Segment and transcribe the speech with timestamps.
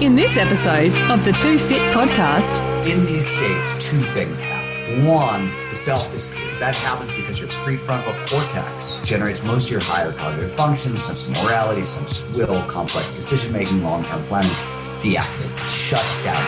[0.00, 5.06] In this episode of the Two Fit podcast, in these states, two things happen.
[5.06, 6.58] One, the self disappears.
[6.58, 11.32] That happens because your prefrontal cortex generates most of your higher cognitive functions, sense of
[11.32, 14.52] morality, sense of will, complex decision making, long term planning
[15.00, 15.66] deactivates.
[15.66, 16.44] Shuts down.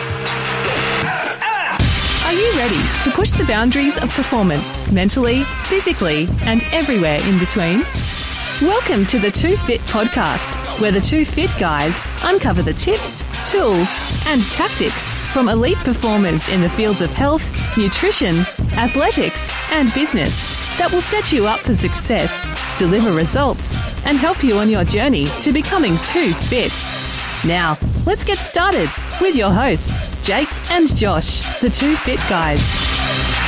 [2.27, 7.83] are you ready to push the boundaries of performance mentally, physically, and everywhere in between?
[8.61, 13.87] Welcome to the Two Fit podcast, where the two fit guys uncover the tips, tools,
[14.27, 17.41] and tactics from elite performers in the fields of health,
[17.77, 18.39] nutrition,
[18.73, 20.43] athletics, and business
[20.77, 22.45] that will set you up for success,
[22.77, 26.73] deliver results, and help you on your journey to becoming too fit.
[27.45, 28.89] Now, let's get started
[29.21, 33.38] with your hosts, Jake and Josh, the two fit guys.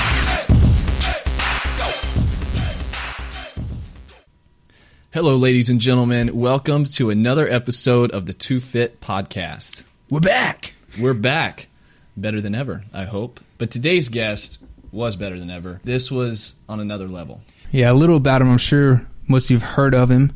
[5.14, 6.34] Hello, ladies and gentlemen.
[6.38, 9.84] Welcome to another episode of the Two Fit Podcast.
[10.10, 10.74] We're back.
[11.02, 11.68] We're back.
[12.16, 13.42] Better than ever, I hope.
[13.58, 15.82] But today's guest was better than ever.
[15.84, 17.42] This was on another level.
[17.74, 18.50] Yeah, a little about him.
[18.50, 20.34] I'm sure most of you've heard of him.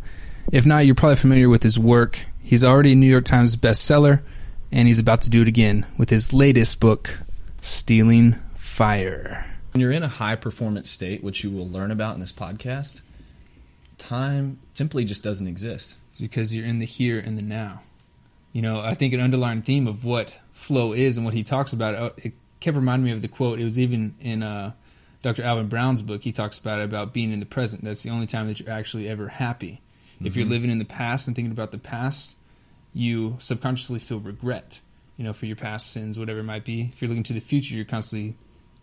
[0.51, 2.19] If not, you're probably familiar with his work.
[2.43, 4.23] He's already a New York Times bestseller,
[4.73, 7.19] and he's about to do it again with his latest book,
[7.61, 9.55] Stealing Fire.
[9.71, 13.03] When you're in a high performance state, which you will learn about in this podcast,
[13.97, 15.97] time simply just doesn't exist.
[16.09, 17.81] It's because you're in the here and the now.
[18.53, 21.73] You know, I think an underlying theme of what flow is and what he talks
[21.73, 23.59] about, uh, it kept reminding me of the quote.
[23.59, 24.71] It was even in uh,
[25.21, 25.43] Dr.
[25.43, 26.23] Alvin Brown's book.
[26.23, 27.83] He talks about it about being in the present.
[27.83, 29.81] That's the only time that you're actually ever happy.
[30.15, 30.27] Mm-hmm.
[30.27, 32.37] If you're living in the past and thinking about the past,
[32.93, 34.79] you subconsciously feel regret,
[35.17, 36.89] you know, for your past sins, whatever it might be.
[36.93, 38.35] If you're looking to the future, you're constantly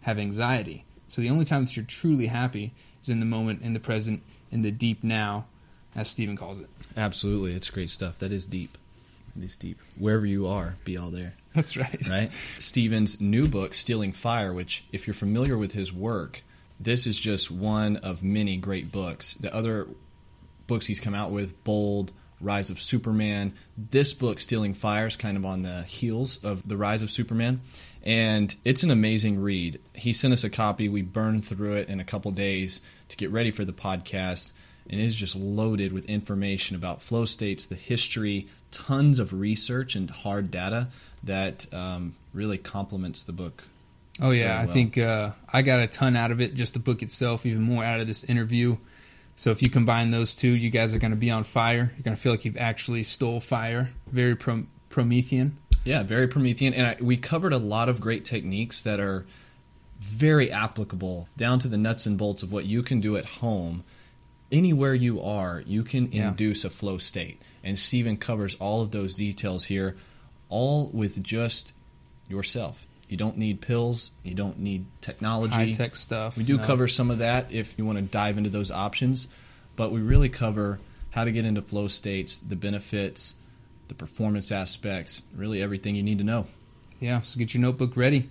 [0.02, 0.84] have anxiety.
[1.08, 4.22] So the only time that you're truly happy is in the moment, in the present,
[4.50, 5.46] in the deep now,
[5.94, 6.68] as Steven calls it.
[6.96, 7.52] Absolutely.
[7.52, 8.18] It's great stuff.
[8.18, 8.76] That is deep.
[9.36, 9.78] It is deep.
[9.98, 11.34] Wherever you are, be all there.
[11.54, 11.96] That's right.
[12.08, 12.30] Right?
[12.58, 16.42] Steven's new book, Stealing Fire, which, if you're familiar with his work,
[16.80, 19.34] this is just one of many great books.
[19.34, 19.86] The other
[20.66, 23.52] books he's come out with, Bold, Rise of Superman.
[23.76, 27.60] This book, Stealing Fire, is kind of on the heels of The Rise of Superman.
[28.02, 29.78] And it's an amazing read.
[29.94, 30.88] He sent us a copy.
[30.88, 34.52] We burned through it in a couple days to get ready for the podcast.
[34.92, 39.94] And it is just loaded with information about flow states, the history, tons of research
[39.94, 40.88] and hard data
[41.24, 43.64] that um, really complements the book.
[44.20, 44.68] Oh yeah, well.
[44.68, 46.52] I think uh, I got a ton out of it.
[46.52, 48.76] Just the book itself, even more out of this interview.
[49.34, 51.90] So if you combine those two, you guys are going to be on fire.
[51.94, 53.92] You're going to feel like you've actually stole fire.
[54.08, 55.56] Very Pro- Promethean.
[55.84, 56.74] Yeah, very Promethean.
[56.74, 59.24] And I, we covered a lot of great techniques that are
[60.00, 63.84] very applicable down to the nuts and bolts of what you can do at home.
[64.52, 66.28] Anywhere you are, you can yeah.
[66.28, 67.40] induce a flow state.
[67.64, 69.96] And Steven covers all of those details here,
[70.50, 71.74] all with just
[72.28, 72.86] yourself.
[73.08, 74.10] You don't need pills.
[74.22, 75.54] You don't need technology.
[75.54, 76.36] High tech stuff.
[76.36, 76.64] We do no.
[76.64, 79.26] cover some of that if you want to dive into those options,
[79.74, 80.78] but we really cover
[81.10, 83.36] how to get into flow states, the benefits,
[83.88, 86.46] the performance aspects, really everything you need to know.
[87.00, 88.28] Yeah, so get your notebook ready.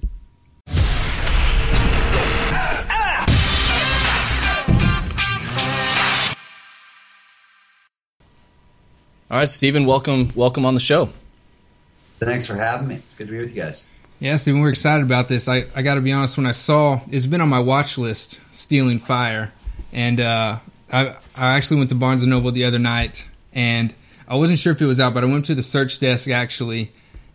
[9.31, 11.05] All right, Steven, welcome, welcome on the show.
[11.05, 12.95] Thanks for having me.
[12.95, 13.89] It's good to be with you guys.
[14.19, 15.47] Yeah, Steven, we're excited about this.
[15.47, 18.53] I, I got to be honest, when I saw it's been on my watch list,
[18.53, 19.49] Stealing Fire,
[19.93, 20.57] and uh,
[20.91, 23.95] I I actually went to Barnes and Noble the other night, and
[24.27, 26.89] I wasn't sure if it was out, but I went to the search desk actually,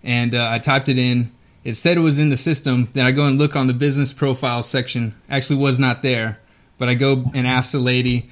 [0.04, 1.30] and uh, I typed it in.
[1.64, 2.88] It said it was in the system.
[2.92, 5.14] Then I go and look on the business profile section.
[5.30, 6.38] Actually, was not there,
[6.78, 8.26] but I go and ask the lady.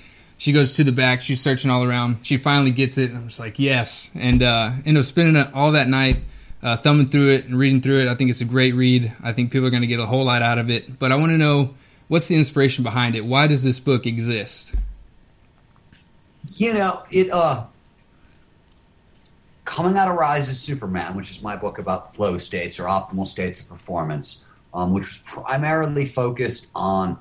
[0.44, 1.22] She goes to the back.
[1.22, 2.18] She's searching all around.
[2.22, 3.12] She finally gets it.
[3.12, 6.20] I'm just like, yes, and uh, end up spending all that night
[6.62, 8.08] uh, thumbing through it and reading through it.
[8.08, 9.10] I think it's a great read.
[9.24, 10.98] I think people are going to get a whole lot out of it.
[10.98, 11.70] But I want to know
[12.08, 13.24] what's the inspiration behind it?
[13.24, 14.76] Why does this book exist?
[16.52, 17.64] You know, it uh
[19.64, 23.26] coming out of Rise of Superman, which is my book about flow states or optimal
[23.26, 27.16] states of performance, um, which was primarily focused on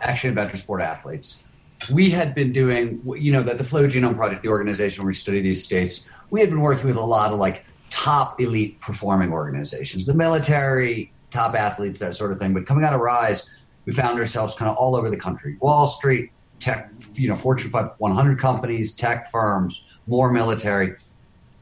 [0.00, 1.44] action adventure sport athletes.
[1.90, 5.14] We had been doing, you know, that the Flow Genome Project, the organization where we
[5.14, 9.32] study these states, we had been working with a lot of like top elite performing
[9.32, 12.54] organizations, the military, top athletes, that sort of thing.
[12.54, 13.50] But coming out of Rise,
[13.86, 17.70] we found ourselves kind of all over the country Wall Street, tech, you know, Fortune
[17.70, 20.92] 100 companies, tech firms, more military.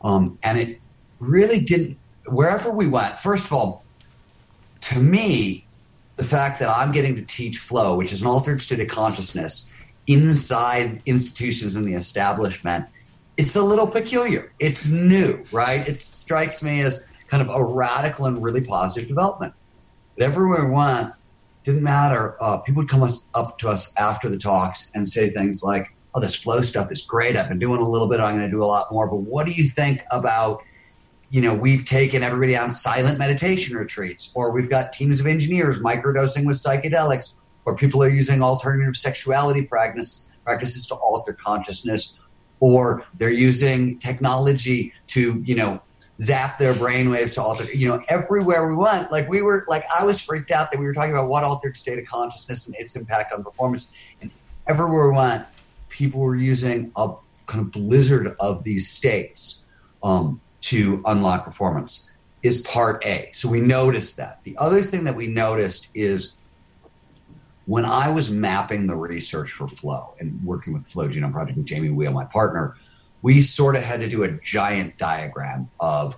[0.03, 0.79] Um, and it
[1.21, 3.85] really didn't, wherever we went, first of all,
[4.81, 5.65] to me,
[6.17, 9.73] the fact that I'm getting to teach flow, which is an altered state of consciousness
[10.09, 12.87] inside institutions in the establishment,
[13.37, 14.51] it's a little peculiar.
[14.59, 15.87] It's new, right?
[15.87, 19.53] It strikes me as kind of a radical and really positive development.
[20.17, 21.13] But everywhere we went,
[21.65, 22.35] didn't matter.
[22.41, 26.21] Uh, people would come up to us after the talks and say things like, "Oh,
[26.21, 27.37] this flow stuff is great.
[27.37, 28.21] I've been doing a little bit.
[28.21, 29.07] I'm going to do a lot more.
[29.07, 30.63] But what do you think about?"
[31.31, 35.83] You know, we've taken everybody on silent meditation retreats, or we've got teams of engineers
[35.83, 37.35] microdosing with psychedelics,
[37.69, 42.19] or people are using alternative sexuality practice, practices to alter consciousness,
[42.61, 45.79] or they're using technology to, you know,
[46.19, 49.13] zap their brainwaves to alter, you know, everywhere we went.
[49.13, 51.77] Like we were, like I was freaked out that we were talking about what altered
[51.77, 53.95] state of consciousness and its impact on performance.
[54.23, 54.31] And
[54.67, 55.45] everywhere we went,
[55.91, 57.13] people were using a
[57.47, 59.67] kind of blizzard of these states
[60.03, 62.11] um, to unlock performance
[62.43, 63.29] is part A.
[63.33, 64.43] So we noticed that.
[64.45, 66.38] The other thing that we noticed is
[67.69, 71.67] when I was mapping the research for Flow and working with Flow Genome Project and
[71.67, 72.75] Jamie Wheal, my partner,
[73.21, 76.17] we sort of had to do a giant diagram of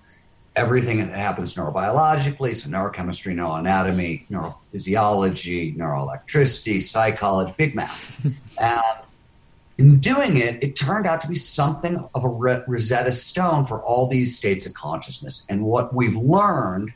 [0.55, 8.26] everything that happens neurobiologically, so neurochemistry, neuroanatomy, neurophysiology, neuroelectricity, psychology, big math.
[8.61, 8.82] and
[9.76, 12.29] in doing it, it turned out to be something of a
[12.69, 15.49] Rosetta Stone for all these states of consciousness.
[15.50, 16.91] And what we've learned,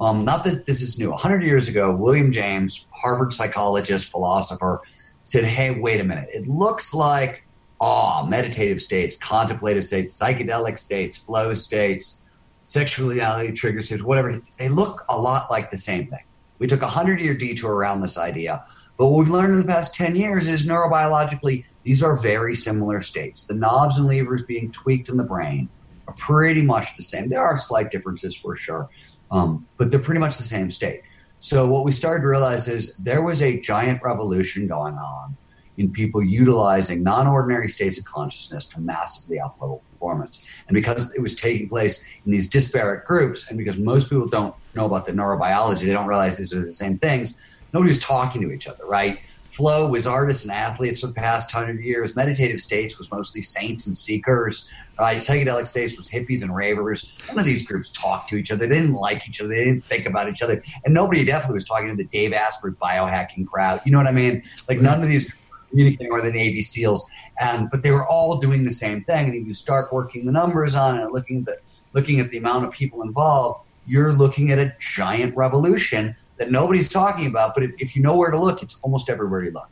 [0.00, 4.80] um, not that this is new, 100 years ago, William James, Harvard psychologist, philosopher,
[5.22, 6.28] said, hey, wait a minute.
[6.32, 7.44] It looks like
[7.80, 12.24] awe, meditative states, contemplative states, psychedelic states, flow states,
[12.66, 14.32] sexuality trigger states, whatever.
[14.58, 16.24] They look a lot like the same thing.
[16.58, 18.62] We took a hundred year detour around this idea,
[18.98, 23.00] but what we've learned in the past 10 years is neurobiologically, these are very similar
[23.00, 23.46] states.
[23.46, 25.68] The knobs and levers being tweaked in the brain
[26.06, 27.28] are pretty much the same.
[27.28, 28.88] There are slight differences for sure,
[29.30, 31.00] um, but they're pretty much the same state.
[31.38, 35.34] So what we started to realize is there was a giant revolution going on
[35.78, 40.46] in people utilizing non-ordinary states of consciousness to massively uplevel performance.
[40.68, 44.54] And because it was taking place in these disparate groups, and because most people don't
[44.74, 47.38] know about the neurobiology, they don't realize these are the same things.
[47.72, 49.20] Nobody was talking to each other, right?
[49.50, 52.14] Flow was artists and athletes for the past hundred years.
[52.14, 54.68] Meditative states was mostly saints and seekers.
[54.98, 55.16] Right?
[55.16, 57.12] Psychedelic states was hippies and ravers.
[57.28, 58.66] None of these groups talked to each other.
[58.66, 59.48] They didn't like each other.
[59.48, 60.62] They didn't think about each other.
[60.84, 63.80] And nobody definitely was talking to the Dave Asprey biohacking crowd.
[63.86, 64.42] You know what I mean?
[64.68, 65.34] Like none of these
[65.70, 67.08] communicating with the Navy SEALs,
[67.40, 69.26] and but they were all doing the same thing.
[69.26, 71.56] And if you start working the numbers on it, looking at the
[71.92, 76.88] looking at the amount of people involved, you're looking at a giant revolution that nobody's
[76.88, 77.54] talking about.
[77.54, 79.68] But if, if you know where to look, it's almost everywhere you look.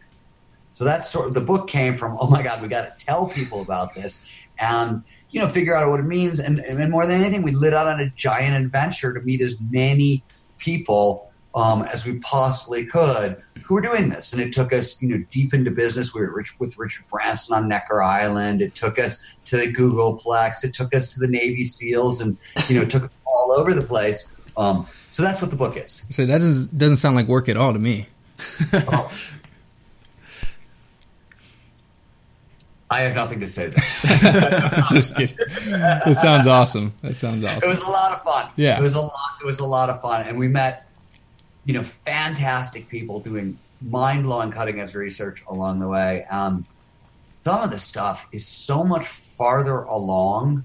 [0.75, 2.17] So that's sort of the book came from.
[2.21, 4.31] Oh my God, we got to tell people about this,
[4.61, 6.39] and you know, figure out what it means.
[6.39, 9.59] And, and more than anything, we lit out on a giant adventure to meet as
[9.71, 10.23] many
[10.59, 14.33] people um, as we possibly could who were doing this.
[14.33, 16.15] And it took us, you know, deep into business.
[16.15, 18.63] We were rich, with Richard Branson on Necker Island.
[18.63, 20.65] It took us to the Googleplex.
[20.65, 22.39] It took us to the Navy SEALs, and
[22.69, 24.35] you know, it took us all over the place.
[24.57, 26.07] Um, so that's what the book is.
[26.11, 28.07] So that doesn't doesn't sound like work at all to me.
[28.75, 29.11] oh.
[32.91, 33.69] I have nothing to say.
[34.89, 35.37] Just kidding.
[35.73, 36.95] That sounds awesome.
[37.03, 37.69] That sounds awesome.
[37.69, 38.51] It was a lot of fun.
[38.57, 39.13] Yeah, it was a lot.
[39.43, 40.89] It was a lot of fun, and we met
[41.69, 43.55] you know, fantastic people doing
[43.87, 46.25] mind blowing cutting edge research along the way.
[46.31, 46.65] Um,
[47.43, 50.65] some of the stuff is so much farther along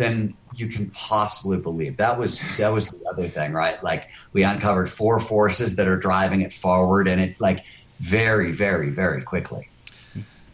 [0.00, 1.98] than you can possibly believe.
[1.98, 3.80] That was that was the other thing, right?
[3.84, 7.64] Like we uncovered four forces that are driving it forward, and it like
[7.98, 9.68] very, very, very quickly.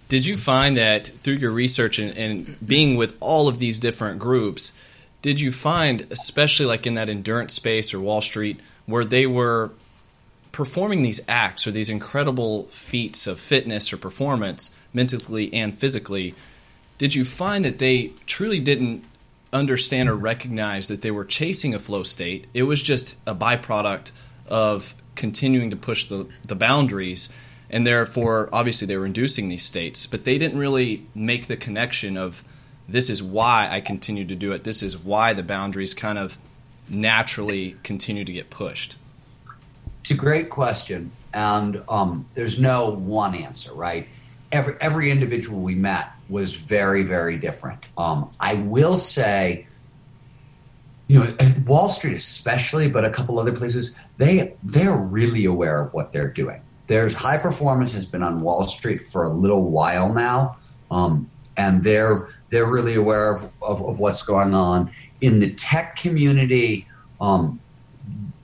[0.09, 4.19] Did you find that through your research and, and being with all of these different
[4.19, 4.73] groups,
[5.23, 9.71] did you find, especially like in that endurance space or Wall Street, where they were
[10.53, 16.35] performing these acts or these incredible feats of fitness or performance, mentally and physically,
[16.99, 19.05] did you find that they truly didn't
[19.57, 22.47] understand or recognize that they were chasing a flow state?
[22.55, 24.13] It was just a byproduct
[24.49, 30.07] of continuing to push the, the boundaries, and therefore, obviously, they were inducing these states,
[30.07, 32.43] but they didn't really make the connection of
[32.89, 36.37] this is why I continue to do it, this is why the boundaries kind of
[36.89, 38.97] naturally continue to get pushed?
[40.01, 44.07] It's a great question, and um, there's no one answer, right?
[44.53, 47.81] Every every individual we met was very very different.
[47.97, 49.67] Um, I will say,
[51.09, 55.95] you know, Wall Street especially, but a couple other places, they they're really aware of
[55.95, 56.61] what they're doing.
[56.89, 60.57] There's high performance has been on Wall Street for a little while now,
[60.91, 64.91] um, and they're they're really aware of, of, of what's going on
[65.21, 66.87] in the tech community,
[67.21, 67.59] um,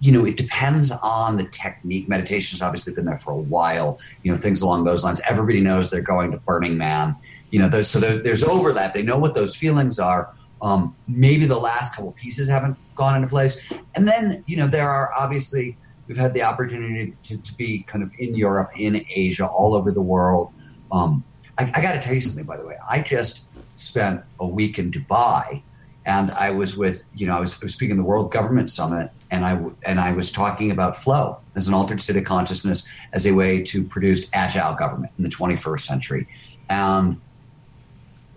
[0.01, 2.09] you know, it depends on the technique.
[2.09, 3.99] Meditation's obviously been there for a while.
[4.23, 5.21] You know, things along those lines.
[5.29, 7.15] Everybody knows they're going to Burning Man.
[7.53, 8.95] You know, there's, so there, there's overlap.
[8.95, 10.31] They know what those feelings are.
[10.63, 13.73] Um, maybe the last couple pieces haven't gone into place.
[13.95, 15.77] And then, you know, there are obviously,
[16.09, 19.93] we've had the opportunity to, to be kind of in Europe, in Asia, all over
[19.93, 20.51] the world.
[20.91, 21.23] Um,
[21.59, 22.77] I, I got to tell you something, by the way.
[22.91, 23.47] I just
[23.79, 25.61] spent a week in Dubai
[26.07, 28.71] and I was with, you know, I was, I was speaking at the World Government
[28.71, 32.91] Summit and I, and I was talking about flow as an altered state of consciousness
[33.13, 36.27] as a way to produce agile government in the 21st century.
[36.71, 37.17] And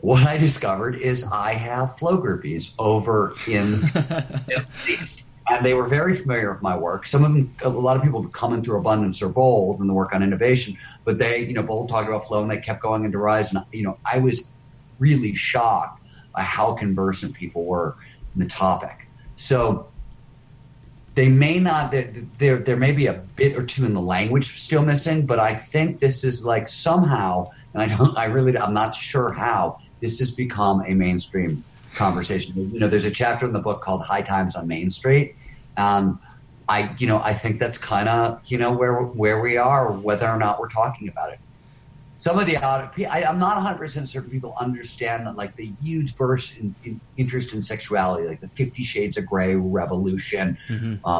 [0.05, 3.63] what I discovered is I have flow groupies over in
[4.45, 5.31] the East.
[5.49, 7.07] And they were very familiar with my work.
[7.07, 9.95] Some of them, a lot of people come coming through Abundance or Bold and the
[9.95, 13.03] work on innovation, but they, you know, Bold talked about flow and they kept going
[13.03, 13.51] into Rise.
[13.55, 14.51] And, you know, I was
[14.99, 16.03] really shocked
[16.35, 17.95] by how conversant people were
[18.35, 19.07] in the topic.
[19.37, 19.87] So
[21.15, 21.95] they may not,
[22.37, 25.55] there, there may be a bit or two in the language still missing, but I
[25.55, 30.19] think this is like somehow, and I don't, I really, I'm not sure how, this
[30.19, 31.63] has become a mainstream
[31.95, 32.71] conversation.
[32.71, 35.35] You know, there's a chapter in the book called High Times on Main Street.
[35.77, 36.19] Um,
[36.67, 40.27] I, you know, I think that's kind of, you know, where where we are, whether
[40.27, 41.39] or not we're talking about it.
[42.17, 46.17] Some of the I, I'm not 100 percent certain people understand that, like the huge
[46.17, 50.57] burst in, in, interest in sexuality, like the Fifty Shades of Grey revolution.
[50.67, 50.95] Mm-hmm.
[51.05, 51.19] Uh,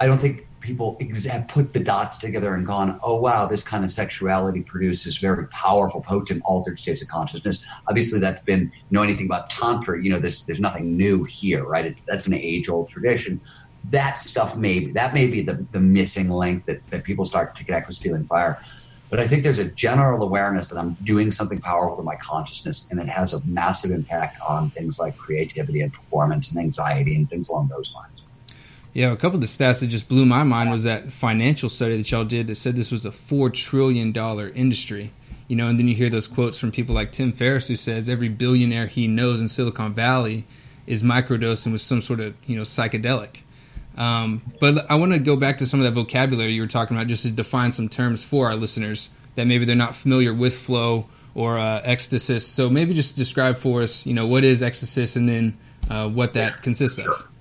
[0.00, 0.96] I don't think people
[1.30, 5.46] have put the dots together and gone, oh wow, this kind of sexuality produces very
[5.48, 7.64] powerful, potent, altered states of consciousness.
[7.88, 10.02] Obviously, that's been you know anything about tantra.
[10.02, 11.94] You know, this there's nothing new here, right?
[12.06, 13.40] That's an age old tradition.
[13.90, 17.64] That stuff may that may be the, the missing link that, that people start to
[17.64, 18.58] connect with stealing fire.
[19.10, 22.90] But I think there's a general awareness that I'm doing something powerful to my consciousness,
[22.90, 27.28] and it has a massive impact on things like creativity and performance and anxiety and
[27.28, 28.11] things along those lines.
[28.94, 31.96] Yeah, a couple of the stats that just blew my mind was that financial study
[31.96, 35.10] that y'all did that said this was a four trillion dollar industry.
[35.48, 38.08] You know, and then you hear those quotes from people like Tim Ferriss who says
[38.08, 40.44] every billionaire he knows in Silicon Valley
[40.86, 43.42] is microdosing with some sort of you know psychedelic.
[43.96, 46.96] Um, but I want to go back to some of that vocabulary you were talking
[46.96, 50.54] about, just to define some terms for our listeners that maybe they're not familiar with
[50.54, 52.38] flow or uh, ecstasy.
[52.38, 55.54] So maybe just describe for us, you know, what is ecstasy and then
[55.90, 57.31] uh, what that consists of.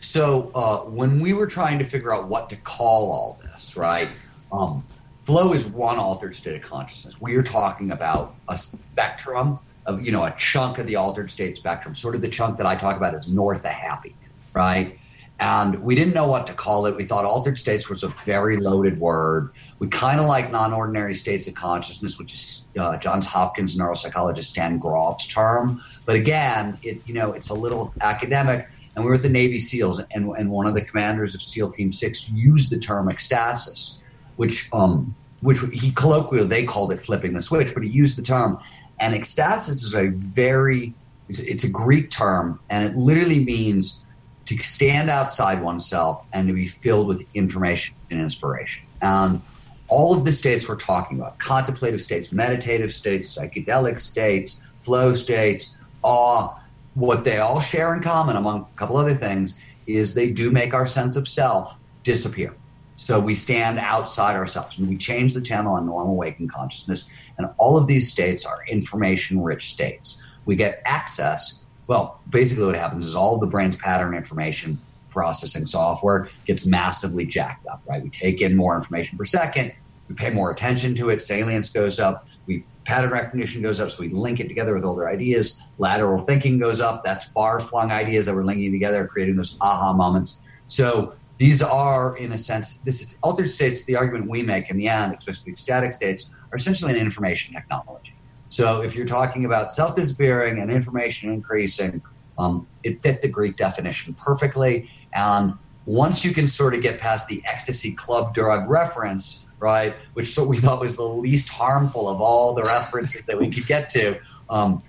[0.00, 4.08] So uh, when we were trying to figure out what to call all this, right?
[4.50, 4.82] Um,
[5.24, 7.20] flow is one altered state of consciousness.
[7.20, 11.58] We are talking about a spectrum of, you know, a chunk of the altered state
[11.58, 11.94] spectrum.
[11.94, 14.14] Sort of the chunk that I talk about is north of happy,
[14.54, 14.98] right?
[15.38, 16.96] And we didn't know what to call it.
[16.96, 19.50] We thought altered states was a very loaded word.
[19.80, 24.78] We kind of like non-ordinary states of consciousness, which is uh, Johns Hopkins neuropsychologist Stan
[24.78, 25.80] Grof's term.
[26.04, 29.58] But again, it you know it's a little academic and we were at the Navy
[29.58, 33.98] SEALs, and, and one of the commanders of SEAL Team Six used the term ecstasis,
[34.36, 38.22] which um, which he colloquially they called it flipping the switch, but he used the
[38.22, 38.58] term.
[39.00, 40.92] And ecstasis is a very
[41.28, 44.02] it's, it's a Greek term, and it literally means
[44.46, 48.84] to stand outside oneself and to be filled with information and inspiration.
[49.00, 49.40] And
[49.88, 55.76] all of the states we're talking about contemplative states, meditative states, psychedelic states, flow states,
[56.02, 56.59] awe,
[56.94, 60.74] what they all share in common, among a couple other things, is they do make
[60.74, 62.52] our sense of self disappear.
[62.96, 67.10] So we stand outside ourselves and we change the channel on normal waking consciousness.
[67.38, 70.22] And all of these states are information rich states.
[70.44, 71.64] We get access.
[71.86, 74.78] Well, basically, what happens is all the brain's pattern information
[75.10, 78.02] processing software gets massively jacked up, right?
[78.02, 79.72] We take in more information per second,
[80.08, 84.02] we pay more attention to it, salience goes up, we pattern recognition goes up, so
[84.02, 85.62] we link it together with older ideas.
[85.80, 87.02] Lateral thinking goes up.
[87.04, 90.40] That's far flung ideas that we're linking together, creating those aha moments.
[90.66, 93.86] So these are, in a sense, this is altered states.
[93.86, 98.12] The argument we make in the end, especially ecstatic states, are essentially an information technology.
[98.50, 102.02] So if you're talking about self disappearing and information increasing,
[102.38, 104.90] um, it fit the Greek definition perfectly.
[105.14, 105.54] And
[105.86, 109.94] once you can sort of get past the ecstasy club drug reference, right?
[110.12, 113.88] Which we thought was the least harmful of all the references that we could get
[113.90, 114.18] to.
[114.50, 114.82] Um,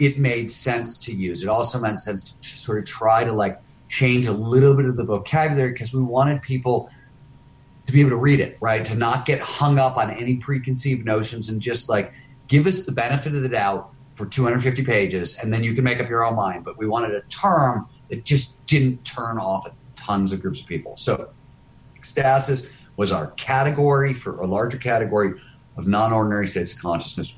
[0.00, 1.42] it made sense to use.
[1.42, 4.96] It also made sense to sort of try to like change a little bit of
[4.96, 6.90] the vocabulary because we wanted people
[7.86, 8.84] to be able to read it, right?
[8.86, 12.12] To not get hung up on any preconceived notions and just like
[12.48, 16.00] give us the benefit of the doubt for 250 pages and then you can make
[16.00, 16.64] up your own mind.
[16.64, 19.66] But we wanted a term that just didn't turn off
[19.96, 20.96] tons of groups of people.
[20.96, 21.28] So
[21.96, 25.32] ecstasis was our category for a larger category
[25.76, 27.34] of non-ordinary states of consciousness.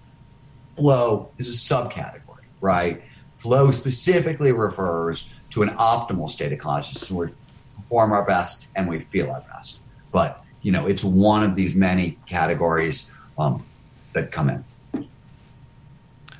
[0.76, 2.21] Flow is a subcategory,
[2.62, 3.02] right?
[3.36, 7.32] Flow specifically refers to an optimal state of consciousness where we
[7.76, 9.80] perform our best and we feel our best.
[10.12, 13.64] But you know, it's one of these many categories um,
[14.14, 14.64] that come in.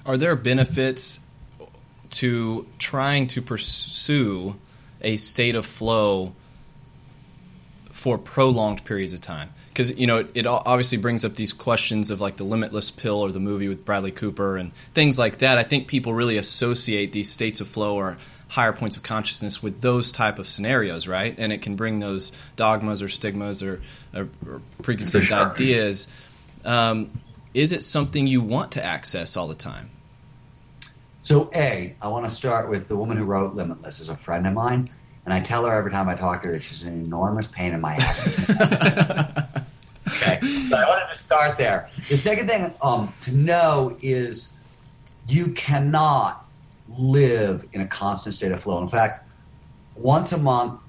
[0.06, 1.28] Are there benefits
[2.10, 4.54] to trying to pursue
[5.00, 6.32] a state of flow
[7.90, 9.48] for prolonged periods of time?
[9.72, 13.20] Because you know it, it, obviously brings up these questions of like the limitless pill
[13.20, 15.56] or the movie with Bradley Cooper and things like that.
[15.56, 18.18] I think people really associate these states of flow or
[18.52, 21.34] higher points of consciousness with those type of scenarios, right?
[21.38, 23.80] And it can bring those dogmas or stigmas or,
[24.14, 25.50] or, or preconceived sure.
[25.52, 26.60] ideas.
[26.66, 27.08] Um,
[27.54, 29.88] is it something you want to access all the time?
[31.22, 34.46] So, A, I want to start with the woman who wrote Limitless is a friend
[34.46, 34.90] of mine,
[35.24, 37.72] and I tell her every time I talk to her that she's an enormous pain
[37.72, 38.50] in my ass.
[40.22, 41.88] okay, so I wanted to start there.
[42.08, 44.58] The second thing um, to know is
[45.28, 46.42] you cannot
[46.98, 48.82] live in a constant state of flow.
[48.82, 49.24] In fact,
[49.96, 50.80] once a month,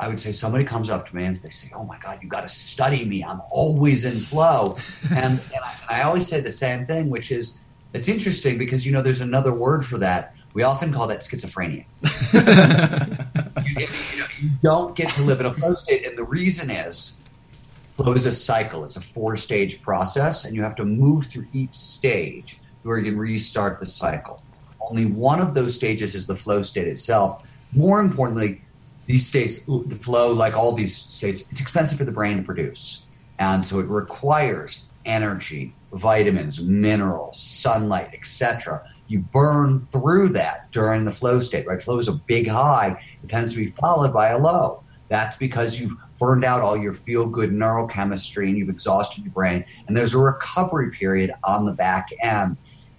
[0.00, 2.28] I would say somebody comes up to me and they say, "Oh my God, you
[2.28, 3.22] got to study me.
[3.22, 4.76] I'm always in flow."
[5.10, 7.60] and, and I, I, always say the same thing, which is
[7.94, 10.34] it's interesting because you know there's another word for that.
[10.54, 11.86] We often call that schizophrenia.
[13.80, 17.18] you, know, you don't get to live in a flow state, and the reason is
[17.94, 18.84] flow is a cycle.
[18.84, 23.04] It's a four stage process, and you have to move through each stage where you
[23.10, 24.42] can restart the cycle.
[24.90, 27.48] Only one of those stages is the flow state itself.
[27.74, 28.60] More importantly,
[29.06, 33.06] these states, the flow, like all these states, it's expensive for the brain to produce.
[33.38, 38.82] And so it requires energy, vitamins, minerals, sunlight, etc.
[39.12, 41.82] You burn through that during the flow state, right?
[41.82, 42.98] Flow is a big high.
[43.22, 44.82] It tends to be followed by a low.
[45.10, 49.66] That's because you've burned out all your feel good neurochemistry and you've exhausted your brain.
[49.86, 52.56] And there's a recovery period on the back end,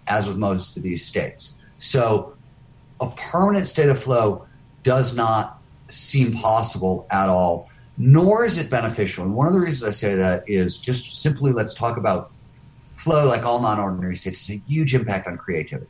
[0.08, 1.76] as with most of these states.
[1.80, 2.34] So
[3.02, 4.46] a permanent state of flow
[4.84, 5.58] does not
[5.90, 9.26] seem possible at all, nor is it beneficial.
[9.26, 12.30] And one of the reasons I say that is just simply let's talk about
[12.98, 15.90] flow, like all non ordinary states, has a huge impact on creativity.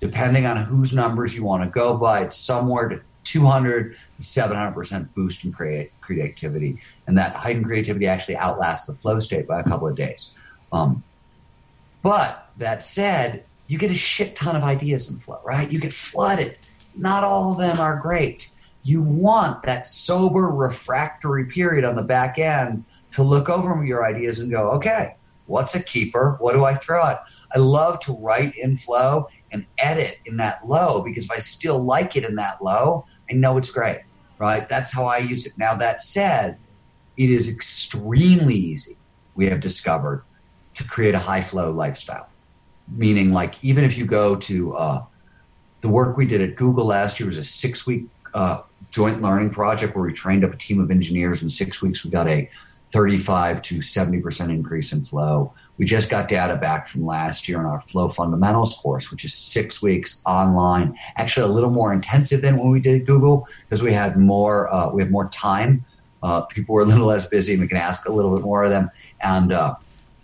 [0.00, 5.14] Depending on whose numbers you want to go by, it's somewhere to 200 to 700%
[5.14, 6.78] boost in create, creativity.
[7.06, 10.36] And that heightened creativity actually outlasts the flow state by a couple of days.
[10.72, 11.02] Um,
[12.02, 15.70] but that said, you get a shit ton of ideas in flow, right?
[15.70, 16.56] You get flooded.
[16.98, 18.50] Not all of them are great.
[18.82, 24.40] You want that sober refractory period on the back end to look over your ideas
[24.40, 25.14] and go, okay,
[25.46, 26.36] what's a keeper?
[26.40, 27.22] What do I throw at?
[27.54, 31.82] I love to write in flow and edit in that low because if I still
[31.82, 33.98] like it in that low, I know it's great,
[34.38, 34.68] right?
[34.68, 35.52] That's how I use it.
[35.58, 36.56] Now, that said,
[37.16, 38.96] it is extremely easy,
[39.36, 40.22] we have discovered,
[40.74, 42.30] to create a high flow lifestyle
[42.96, 45.00] meaning like even if you go to uh,
[45.80, 48.60] the work we did at Google last year was a six week uh,
[48.90, 51.42] joint learning project where we trained up a team of engineers.
[51.42, 52.48] In six weeks, we got a
[52.92, 55.52] 35 to 70% increase in flow.
[55.80, 59.32] We just got data back from last year on our flow fundamentals course, which is
[59.32, 60.94] six weeks online.
[61.16, 64.92] Actually, a little more intensive than when we did Google because we had more uh,
[64.92, 65.80] we had more time.
[66.22, 68.62] Uh, people were a little less busy, and we can ask a little bit more
[68.62, 68.90] of them.
[69.24, 69.74] And uh,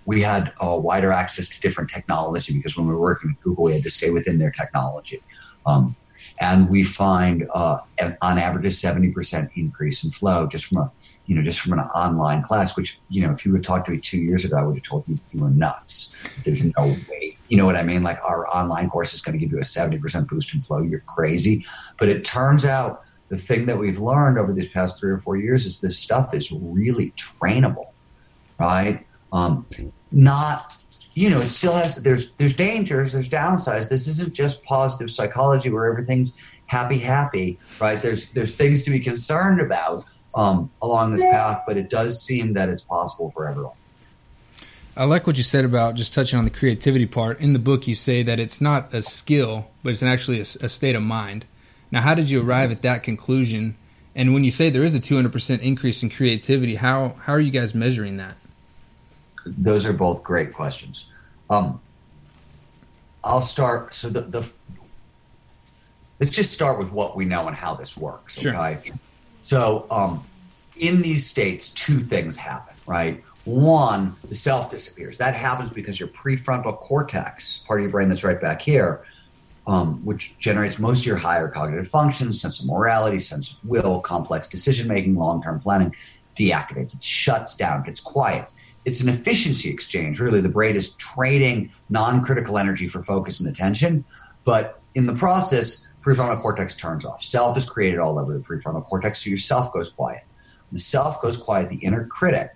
[0.05, 3.73] we had wider access to different technology because when we were working with Google, we
[3.73, 5.21] had to stay within their technology.
[5.65, 5.97] Um,
[6.39, 10.93] and we find uh, an, on average a 70% increase in flow just from a
[11.27, 13.91] you know just from an online class which you know if you would talk to
[13.91, 16.43] me two years ago i would have told you you were nuts.
[16.45, 18.03] There's no way you know what i mean?
[18.03, 20.83] Like our online course is going to give you a 70% boost in flow.
[20.83, 21.65] You're crazy.
[21.99, 25.37] But it turns out the thing that we've learned over these past three or four
[25.37, 27.87] years is this stuff is really trainable
[28.59, 29.05] right?
[29.33, 29.67] Um,
[30.13, 30.73] not
[31.15, 33.89] you know it still has there's there's dangers there's downsides.
[33.89, 37.99] This isn't just positive psychology where everything's happy happy right?
[37.99, 40.05] There's there's things to be concerned about
[40.37, 43.75] um, along this path but it does seem that it's possible for everyone
[44.99, 47.39] I like what you said about just touching on the creativity part.
[47.39, 50.71] In the book, you say that it's not a skill, but it's actually a, a
[50.71, 51.45] state of mind.
[51.93, 53.75] Now, how did you arrive at that conclusion?
[54.15, 57.51] And when you say there is a 200% increase in creativity, how, how are you
[57.51, 58.37] guys measuring that?
[59.47, 61.13] those are both great questions.
[61.49, 61.81] Um,
[63.25, 63.95] I'll start.
[63.95, 64.53] So the, the
[66.21, 68.39] let's just start with what we know and how this works.
[68.39, 68.79] Okay.
[68.85, 68.97] Sure.
[69.47, 70.23] So um,
[70.79, 72.75] in these states, two things happen.
[72.87, 73.23] Right.
[73.45, 75.19] One, the self disappears.
[75.19, 79.05] That happens because your prefrontal cortex, part of your brain that's right back here,
[79.69, 84.01] um, which generates most of your higher cognitive functions, sense of morality, sense of will,
[84.01, 85.95] complex decision making, long term planning,
[86.35, 86.97] deactivates.
[86.97, 88.47] It shuts down, gets quiet
[88.87, 90.21] it's an efficiency exchange.
[90.21, 94.05] Really, the brain is trading non-critical energy for focus and attention,
[94.45, 97.21] but in the process, prefrontal cortex turns off.
[97.23, 100.23] Self is created all over the prefrontal cortex, so your self goes quiet.
[100.71, 102.51] When the self goes quiet, the inner critic,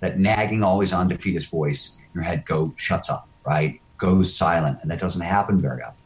[0.00, 3.80] that nagging, always on defeatist voice in your head, go shuts up, right?
[3.96, 5.96] Goes silent, and that doesn't happen very often.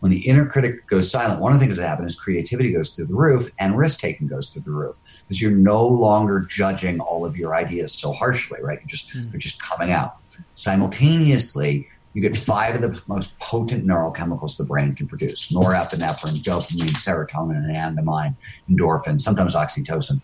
[0.00, 2.94] when the inner critic goes silent, one of the things that happens is creativity goes
[2.94, 7.00] through the roof and risk taking goes through the roof because you're no longer judging
[7.00, 8.78] all of your ideas so harshly, right?
[8.80, 9.30] You're just mm.
[9.32, 10.12] you're just coming out.
[10.54, 16.96] Simultaneously, you get five of the most potent neurochemicals the brain can produce: norepinephrine, dopamine,
[16.96, 18.34] serotonin, anandamide,
[18.68, 20.20] endorphin, sometimes oxytocin.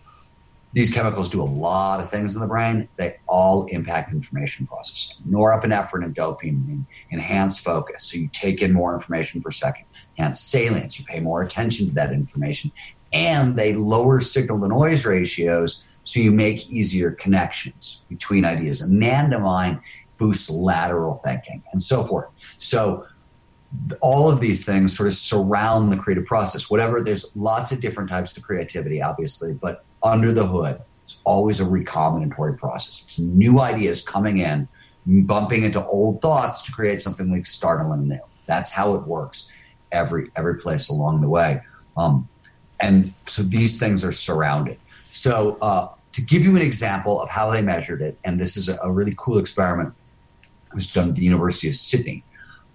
[0.73, 2.89] These chemicals do a lot of things in the brain.
[2.97, 5.25] They all impact information processing.
[5.31, 9.85] Norepinephrine and dopamine enhance focus, so you take in more information per second.
[10.19, 12.73] Enhance salience, you pay more attention to that information.
[13.13, 18.83] And they lower signal to noise ratios, so you make easier connections between ideas.
[18.83, 19.81] Anandamide
[20.19, 22.29] boosts lateral thinking and so forth.
[22.59, 23.07] So
[24.01, 26.71] all of these things sort of surround the creative process.
[26.71, 31.61] Whatever, there's lots of different types of creativity, obviously, but under the hood, it's always
[31.61, 33.03] a recombinatory process.
[33.05, 34.69] It's new ideas coming in,
[35.27, 38.21] bumping into old thoughts to create something like startling new.
[38.47, 39.51] That's how it works
[39.93, 41.61] every every place along the way.
[41.97, 42.29] Um,
[42.81, 44.77] and so these things are surrounded.
[45.11, 48.69] So uh, to give you an example of how they measured it, and this is
[48.69, 49.95] a, a really cool experiment
[50.75, 52.23] was done at the University of Sydney.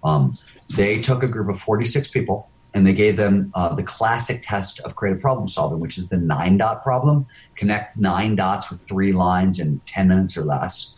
[0.02, 0.34] Um,
[0.76, 4.80] they took a group of 46 people and they gave them uh, the classic test
[4.80, 7.26] of creative problem solving, which is the nine dot problem.
[7.56, 10.96] Connect nine dots with three lines in 10 minutes or less.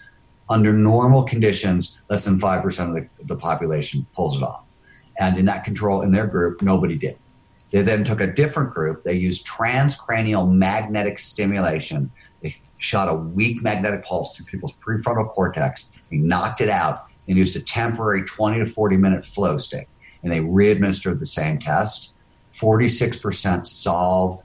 [0.51, 4.69] Under normal conditions, less than 5% of the, the population pulls it off.
[5.19, 7.17] And in that control, in their group, nobody did.
[7.71, 9.03] They then took a different group.
[9.03, 12.11] They used transcranial magnetic stimulation.
[12.43, 17.37] They shot a weak magnetic pulse through people's prefrontal cortex he knocked it out and
[17.37, 19.87] used a temporary 20 to 40 minute flow state.
[20.23, 22.13] And they re-administered the same test.
[22.53, 24.45] 46% solved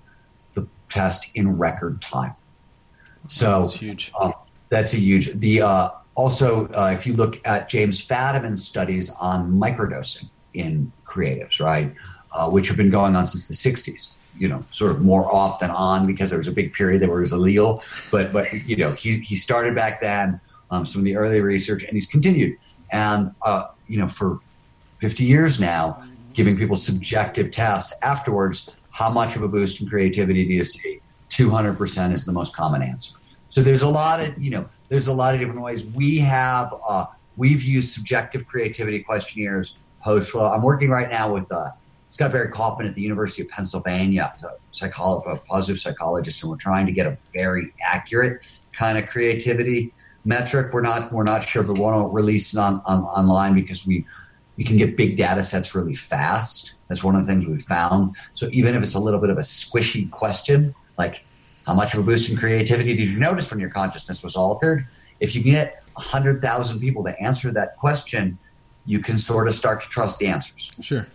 [0.56, 2.34] the test in record time.
[3.28, 4.12] So that's huge.
[4.20, 4.34] Um,
[4.70, 5.34] that's a huge.
[5.34, 11.62] The uh, also, uh, if you look at James Fadiman's studies on microdosing in creatives,
[11.62, 11.92] right,
[12.34, 15.60] uh, which have been going on since the 60s, you know, sort of more off
[15.60, 17.84] than on because there was a big period that was illegal.
[18.12, 20.40] But but you know, he he started back then
[20.72, 22.58] um, some of the early research, and he's continued.
[22.92, 24.40] And uh, you know, for
[25.00, 26.02] 50 years now,
[26.34, 28.72] giving people subjective tests afterwards.
[28.92, 31.00] How much of a boost in creativity do you see?
[31.30, 33.18] 200% is the most common answer.
[33.50, 35.94] So there's a lot of you know, there's a lot of different ways.
[35.96, 37.06] We have uh,
[37.38, 40.36] we've used subjective creativity questionnaires post.
[40.36, 41.70] I'm working right now with uh,
[42.10, 46.86] Scott Barry Kaufman at the University of Pennsylvania, a, a positive psychologist, and we're trying
[46.86, 48.42] to get a very accurate
[48.74, 49.92] kind of creativity
[50.28, 50.74] metric.
[50.74, 54.06] We're not we're not sure, but we won't release it on, on online because we
[54.58, 56.74] we can get big data sets really fast.
[56.90, 58.16] That's one of the things we've found.
[58.34, 61.24] So even if it's a little bit of a squishy question, like
[61.66, 64.86] how much of a boost in creativity did you notice when your consciousness was altered?
[65.20, 68.38] If you get hundred thousand people to answer that question,
[68.86, 70.76] you can sort of start to trust the answers.
[70.82, 71.08] Sure.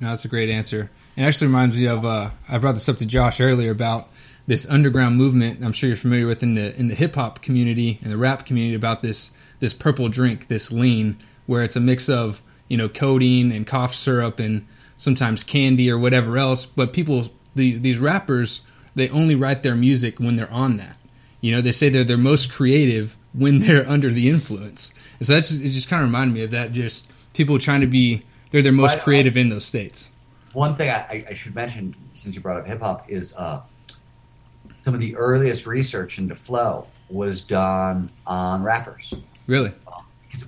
[0.00, 0.90] No, that's a great answer.
[1.16, 4.12] It actually reminds me of uh, I brought this up to Josh earlier about
[4.46, 5.64] this underground movement.
[5.64, 8.46] I'm sure you're familiar with in the in the hip hop community and the rap
[8.46, 12.88] community about this this purple drink, this lean, where it's a mix of you know
[12.88, 14.64] codeine and cough syrup and
[14.96, 16.64] sometimes candy or whatever else.
[16.66, 20.96] But people these these rappers they only write their music when they're on that.
[21.42, 24.94] You know, they say they're their most creative when they're under the influence.
[25.20, 25.68] so that's it.
[25.68, 26.72] Just kind of reminded me of that.
[26.72, 30.10] Just people trying to be they're their most creative in those states.
[30.52, 33.60] One thing I, I should mention, since you brought up hip hop, is uh,
[34.86, 39.14] some of the earliest research into flow was done on rappers.
[39.48, 39.72] Really?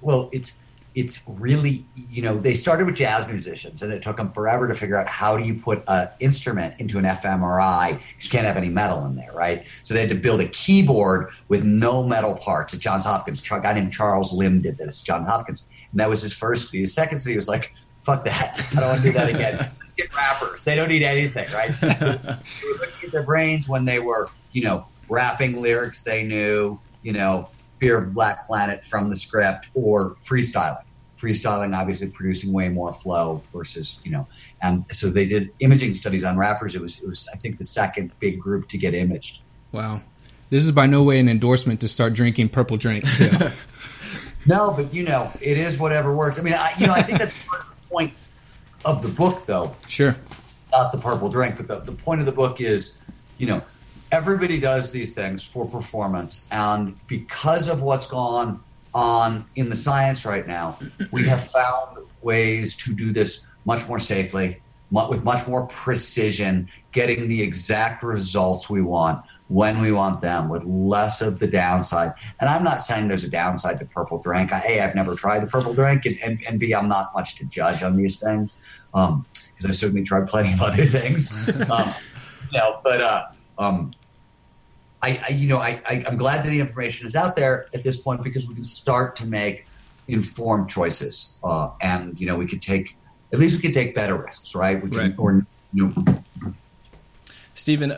[0.01, 0.63] well, it's
[0.95, 4.75] it's really you know they started with jazz musicians and it took them forever to
[4.77, 8.57] figure out how do you put an instrument into an fMRI because you can't have
[8.57, 9.65] any metal in there right?
[9.83, 12.75] So they had to build a keyboard with no metal parts.
[12.75, 15.67] At Johns Hopkins a guy named Charles Limb did this Johns Hopkins.
[15.91, 17.73] And that was his first his second study was like
[18.05, 18.73] fuck that.
[18.77, 19.59] I don't want to do that again
[19.99, 20.65] get rappers.
[20.65, 21.71] They don't need anything, right?
[21.81, 26.79] they were looking at their brains when they were, you know, rapping lyrics they knew,
[27.03, 27.49] you know,
[27.81, 30.83] Fear of Black Planet from the script or freestyling.
[31.19, 34.27] Freestyling, obviously, producing way more flow versus, you know,
[34.63, 36.77] and so they did imaging studies on rappers.
[36.77, 39.43] It was, it was, I think, the second big group to get imaged.
[39.73, 40.01] Wow,
[40.51, 44.47] this is by no way an endorsement to start drinking purple drinks.
[44.47, 46.39] no, but you know, it is whatever works.
[46.39, 48.13] I mean, I, you know, I think that's part of the point
[48.85, 49.75] of the book, though.
[49.87, 50.15] Sure.
[50.73, 52.99] Not the purple drink, but the, the point of the book is,
[53.39, 53.63] you know,
[54.13, 56.49] everybody does these things for performance.
[56.51, 58.61] And because of what's gone
[58.95, 60.79] on in the science right now,
[61.13, 64.59] we have found ways to do this much more safely,
[64.91, 70.65] with much more precision, getting the exact results we want when we want them with
[70.65, 72.13] less of the downside.
[72.41, 74.53] And I'm not saying there's a downside to purple drink.
[74.53, 77.49] A, I've never tried the purple drink, and, and, and B, I'm not much to
[77.49, 78.61] judge on these things.
[78.93, 79.25] because um,
[79.67, 81.49] I certainly tried plenty of other things.
[81.71, 81.89] um,
[82.53, 83.25] you know, but uh,
[83.59, 83.91] um,
[85.03, 87.85] I, I, you know, I, I, am glad that the information is out there at
[87.85, 89.65] this point because we can start to make
[90.09, 92.97] informed choices, uh, and you know, we could take
[93.33, 94.83] at least we could take better risks, right?
[94.83, 95.19] We can, right.
[95.19, 96.05] or you know.
[97.55, 97.93] Steven,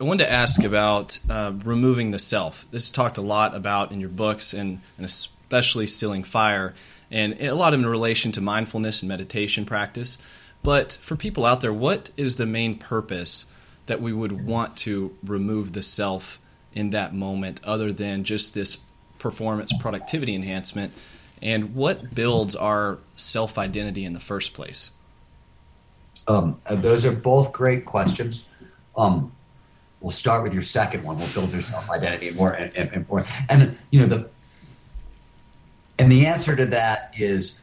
[0.00, 2.70] I wanted to ask about uh, removing the self.
[2.70, 6.74] This is talked a lot about in your books, and, and especially Stealing Fire,
[7.10, 10.54] and a lot of in relation to mindfulness and meditation practice.
[10.62, 13.52] But for people out there, what is the main purpose
[13.86, 16.38] that we would want to remove the self
[16.74, 18.76] in that moment, other than just this
[19.18, 20.92] performance productivity enhancement?
[21.42, 24.92] And what builds our self identity in the first place?
[26.28, 28.44] Um, those are both great questions.
[28.96, 29.32] Um,
[30.00, 31.16] we'll start with your second one.
[31.16, 33.06] We'll build your self identity more and, and, and,
[33.48, 34.28] and you know the
[35.98, 37.60] and the answer to that is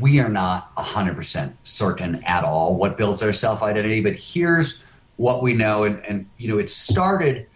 [0.00, 4.02] we are not 100% certain at all what builds our self identity.
[4.02, 4.84] But here's
[5.16, 5.84] what we know.
[5.84, 7.46] And, and, you know, it started,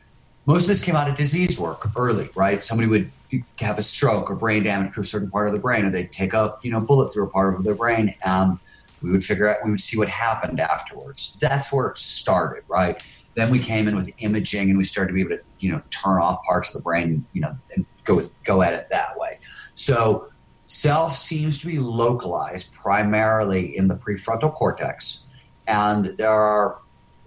[0.46, 2.62] most of this came out of disease work early, right?
[2.62, 3.10] Somebody would
[3.60, 6.12] have a stroke or brain damage to a certain part of the brain, or they'd
[6.12, 8.14] take a, you know, bullet through a part of their brain.
[8.24, 8.58] And
[9.02, 11.36] we would figure out, we would see what happened afterwards.
[11.40, 13.02] That's where it started, right?
[13.38, 15.80] Then we came in with imaging and we started to be able to, you know,
[15.90, 19.16] turn off parts of the brain, you know, and go with, go at it that
[19.16, 19.38] way.
[19.74, 20.26] So
[20.66, 25.24] self seems to be localized primarily in the prefrontal cortex.
[25.68, 26.78] And there are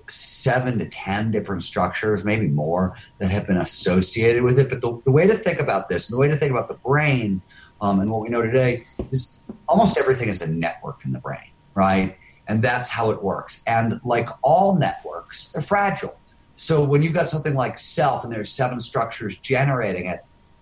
[0.07, 4.69] seven to 10 different structures, maybe more, that have been associated with it.
[4.69, 7.41] But the, the way to think about this, the way to think about the brain
[7.79, 11.49] um, and what we know today is almost everything is a network in the brain,
[11.73, 12.17] right?
[12.47, 13.63] And that's how it works.
[13.67, 16.15] And like all networks, they're fragile.
[16.55, 20.19] So when you've got something like self and there's seven structures generating it,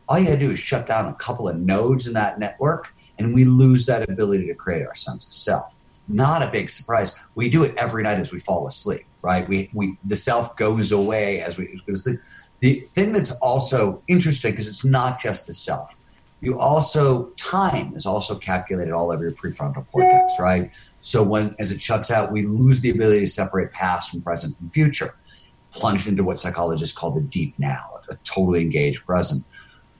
[0.07, 3.33] all you gotta do is shut down a couple of nodes in that network and
[3.33, 5.75] we lose that ability to create our sense of self.
[6.07, 7.19] Not a big surprise.
[7.35, 9.47] We do it every night as we fall asleep right?
[9.47, 12.17] We, we the self goes away as we because the,
[12.59, 15.95] the thing that's also interesting because it's not just the self.
[16.41, 20.71] You also time is also calculated all over your prefrontal cortex, right?
[21.01, 24.57] So when as it shuts out, we lose the ability to separate past from present
[24.57, 25.13] from future,
[25.71, 29.43] plunged into what psychologists call the deep now, a totally engaged present.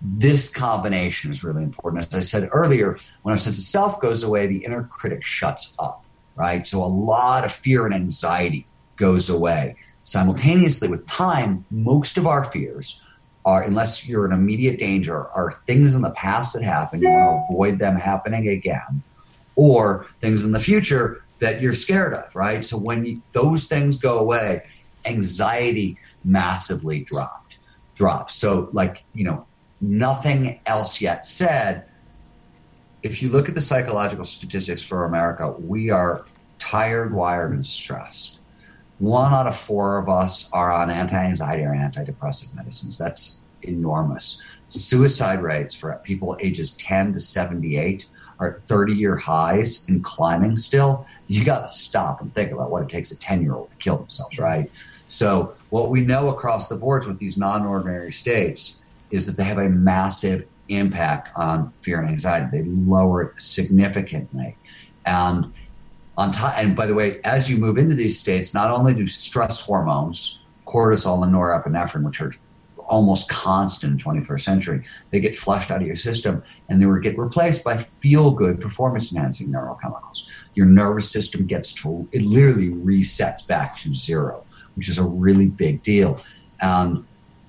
[0.02, 2.06] This combination is really important.
[2.06, 5.76] As I said earlier, when our sense of self goes away, the inner critic shuts
[5.80, 6.04] up,
[6.38, 6.66] right?
[6.66, 8.66] So a lot of fear and anxiety
[8.98, 9.76] goes away.
[10.04, 13.06] Simultaneously, with time, most of our fears
[13.46, 17.02] are, unless you're in immediate danger, are things in the past that happened.
[17.02, 19.04] You want to avoid them happening again,
[19.60, 22.64] or things in the future that you're scared of, right?
[22.64, 24.62] So when you, those things go away,
[25.06, 27.58] anxiety massively dropped,
[27.96, 28.36] drops.
[28.36, 29.46] So, like, you know,
[29.82, 31.86] nothing else yet said.
[33.04, 36.26] If you look at the psychological statistics for America, we are
[36.60, 38.40] tired, wired, and stressed
[39.00, 42.98] one out of four of us are on anti-anxiety or antidepressant medicines.
[42.98, 44.44] That's enormous.
[44.68, 48.06] Suicide rates for people ages 10 to 78
[48.40, 51.06] are 30 year highs and climbing still.
[51.28, 53.76] You got to stop and think about what it takes a 10 year old to
[53.78, 54.70] kill themselves, right?
[55.08, 59.44] So, what we know across the boards with these non ordinary states is that they
[59.44, 62.48] have a massive impact on fear and anxiety.
[62.52, 64.56] They lower it significantly.
[65.06, 65.46] And
[66.18, 69.08] on top, and by the way, as you move into these states, not only do
[69.08, 72.32] stress hormones, cortisol and norepinephrine, which are
[72.90, 77.02] almost constant in the 21st century, they get flushed out of your system and they
[77.02, 80.30] get replaced by feel good performance enhancing neurochemicals.
[80.56, 84.44] Your nervous system gets to, it literally resets back to zero,
[84.76, 86.20] which is a really big deal.
[86.62, 87.04] And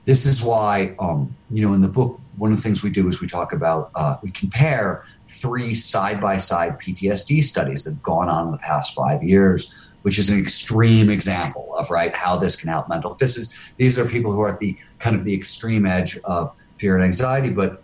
[0.05, 3.09] this is why, um, you know, in the book, one of the things we do
[3.09, 8.03] is we talk about, uh, we compare three side by side PTSD studies that have
[8.03, 9.73] gone on in the past five years,
[10.03, 13.15] which is an extreme example of right how this can help mental.
[13.15, 16.55] This is these are people who are at the kind of the extreme edge of
[16.79, 17.83] fear and anxiety, but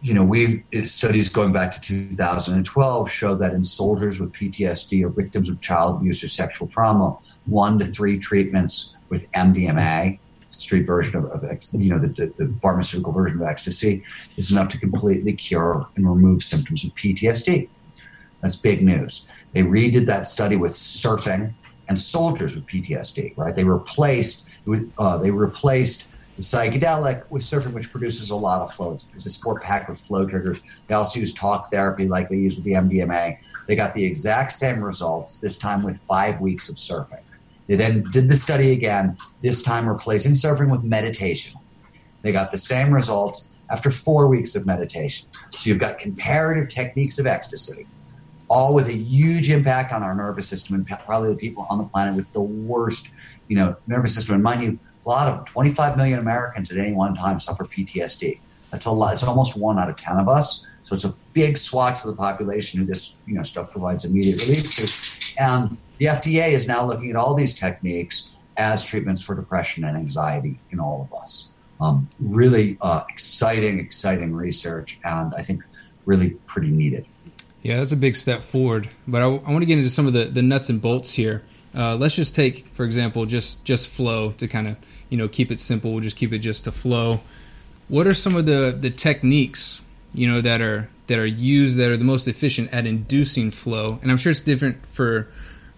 [0.00, 5.08] you know, we studies going back to 2012 show that in soldiers with PTSD or
[5.08, 11.16] victims of child abuse or sexual trauma, one to three treatments with MDMA street version
[11.16, 14.02] of, of you know, the, the, pharmaceutical version of ecstasy
[14.36, 17.68] is enough to completely cure and remove symptoms of PTSD.
[18.40, 19.28] That's big news.
[19.52, 21.52] They redid that study with surfing
[21.88, 23.36] and soldiers with PTSD.
[23.36, 23.54] Right?
[23.54, 24.47] They replaced
[24.98, 28.94] uh, they replaced the psychedelic with surfing, which produces a lot of flow.
[29.14, 30.62] It's a sport packed with flow triggers.
[30.86, 33.38] They also use talk therapy, like they use with the MDMA.
[33.66, 37.24] They got the exact same results this time with five weeks of surfing.
[37.66, 41.58] They then did the study again, this time replacing surfing with meditation.
[42.22, 45.28] They got the same results after four weeks of meditation.
[45.50, 47.84] So you've got comparative techniques of ecstasy
[48.48, 51.84] all with a huge impact on our nervous system and probably the people on the
[51.84, 53.10] planet with the worst,
[53.48, 54.34] you know, nervous system.
[54.34, 58.40] And mind you, a lot of 25 million Americans at any one time suffer PTSD.
[58.70, 59.14] That's a lot.
[59.14, 60.66] It's almost one out of 10 of us.
[60.84, 64.40] So it's a big swath of the population who this, you know, stuff provides immediate
[64.42, 65.42] relief to.
[65.42, 69.96] And the FDA is now looking at all these techniques as treatments for depression and
[69.96, 71.54] anxiety in all of us.
[71.80, 75.62] Um, really uh, exciting, exciting research, and I think
[76.06, 77.06] really pretty needed.
[77.62, 78.88] Yeah, that's a big step forward.
[79.06, 81.42] But I, I want to get into some of the, the nuts and bolts here.
[81.76, 84.78] Uh, let's just take, for example, just just flow to kind of
[85.10, 85.92] you know keep it simple.
[85.92, 87.20] We'll just keep it just to flow.
[87.88, 91.90] What are some of the the techniques you know that are that are used that
[91.90, 93.98] are the most efficient at inducing flow?
[94.02, 95.28] And I'm sure it's different for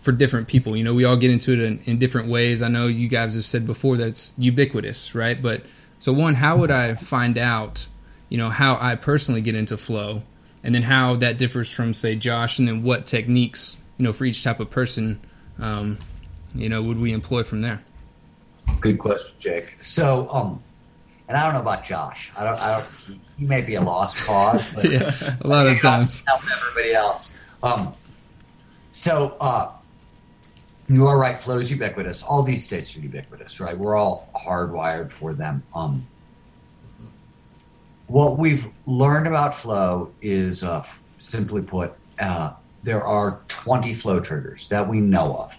[0.00, 0.76] for different people.
[0.76, 2.62] You know, we all get into it in, in different ways.
[2.62, 5.40] I know you guys have said before that it's ubiquitous, right?
[5.40, 5.62] But
[5.98, 7.86] so one, how would I find out?
[8.28, 10.22] You know, how I personally get into flow,
[10.62, 14.24] and then how that differs from say Josh, and then what techniques you know for
[14.24, 15.18] each type of person,
[15.60, 15.98] um,
[16.54, 17.80] you know, would we employ from there?
[18.80, 19.76] Good question, Jake.
[19.80, 20.60] So, um,
[21.28, 22.32] and I don't know about Josh.
[22.38, 22.60] I don't.
[22.60, 23.04] I don't.
[23.06, 25.10] He, he may be a lost cause, but yeah,
[25.42, 27.38] a lot of times help everybody else.
[27.62, 27.92] Um,
[28.92, 29.70] so, uh,
[30.88, 31.38] you are right.
[31.38, 32.24] Flow is ubiquitous.
[32.24, 33.76] All these states are ubiquitous, right?
[33.76, 35.62] We're all hardwired for them.
[35.74, 36.02] Um,
[38.08, 40.82] what we've learned about flow is, uh,
[41.18, 45.56] simply put, uh, there are 20 flow triggers that we know of.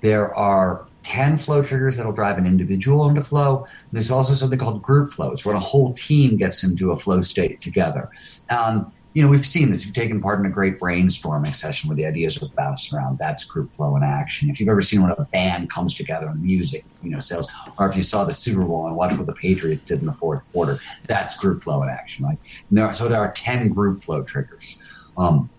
[0.00, 3.66] There are 10 flow triggers that'll drive an individual into flow.
[3.92, 5.32] There's also something called group flow.
[5.32, 8.08] It's when a whole team gets into a flow state together.
[8.50, 9.84] Um, you know, we've seen this.
[9.84, 13.18] We've taken part in a great brainstorming session where the ideas are bouncing around.
[13.18, 14.48] That's group flow in action.
[14.48, 17.86] If you've ever seen when a band comes together and music, you know, sales, or
[17.86, 20.50] if you saw the Super Bowl and watched what the Patriots did in the fourth
[20.52, 22.38] quarter, that's group flow in action, right?
[22.70, 24.82] There are, so there are 10 group flow triggers.
[25.18, 25.50] Um,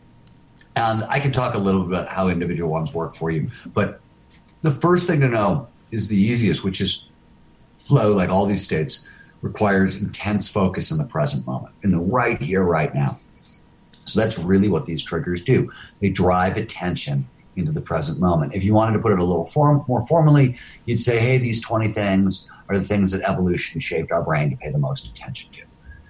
[0.76, 3.50] and I can talk a little bit about how individual ones work for you.
[3.74, 4.00] But
[4.62, 7.10] the first thing to know is the easiest, which is
[7.78, 9.08] flow, like all these states,
[9.42, 13.20] requires intense focus in the present moment, in the right here, right now.
[14.06, 15.72] So that's really what these triggers do.
[16.02, 18.56] They drive attention into the present moment.
[18.56, 21.62] If you wanted to put it a little form, more formally, you'd say, hey, these
[21.62, 25.52] 20 things are the things that evolution shaped our brain to pay the most attention
[25.54, 25.64] to.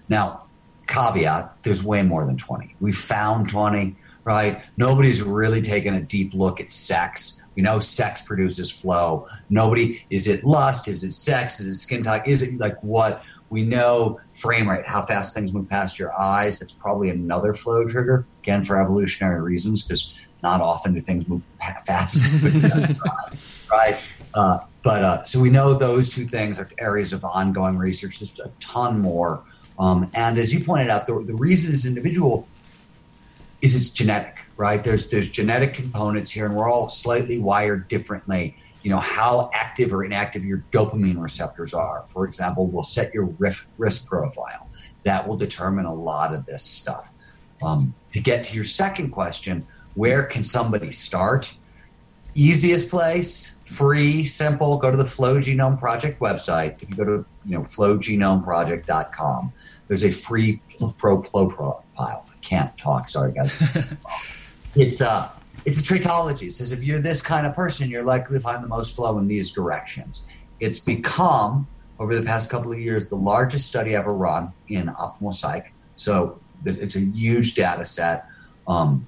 [0.09, 0.43] Now,
[0.87, 2.75] caveat, there's way more than 20.
[2.79, 3.95] We found 20,
[4.25, 4.61] right?
[4.77, 7.43] Nobody's really taken a deep look at sex.
[7.55, 9.27] We know sex produces flow.
[9.49, 10.87] Nobody, is it lust?
[10.87, 11.59] Is it sex?
[11.59, 12.27] Is it skin talk?
[12.27, 13.23] Is it like what?
[13.49, 16.59] We know frame rate, how fast things move past your eyes.
[16.59, 21.43] That's probably another flow trigger, again, for evolutionary reasons, because not often do things move
[21.85, 22.17] fast.
[23.71, 23.95] right?
[24.33, 28.19] Uh, but uh, so we know those two things are areas of ongoing research.
[28.19, 29.41] There's a ton more.
[29.79, 32.47] Um, and as you pointed out, the, the reason is individual
[33.63, 34.83] is it's genetic, right?
[34.83, 38.55] There's there's genetic components here, and we're all slightly wired differently.
[38.83, 42.03] You know how active or inactive your dopamine receptors are.
[42.13, 44.67] For example will set your risk, risk profile.
[45.05, 47.09] That will determine a lot of this stuff.
[47.65, 49.63] Um, to get to your second question
[49.95, 51.53] where can somebody start?
[52.35, 56.83] Easiest place free simple go to the flow genome project website.
[56.83, 59.53] If you go to you know flowgenomeproject.com
[59.87, 60.59] there's a free
[60.97, 63.97] pro flow profile i can't talk sorry guys
[64.75, 65.29] it's uh
[65.65, 66.47] it's a typology.
[66.47, 69.17] It says if you're this kind of person, you're likely to find the most flow
[69.17, 70.21] in these directions.
[70.59, 71.67] It's become,
[71.99, 75.71] over the past couple of years, the largest study ever run in optimal psych.
[75.95, 78.25] So it's a huge data set
[78.67, 79.05] um,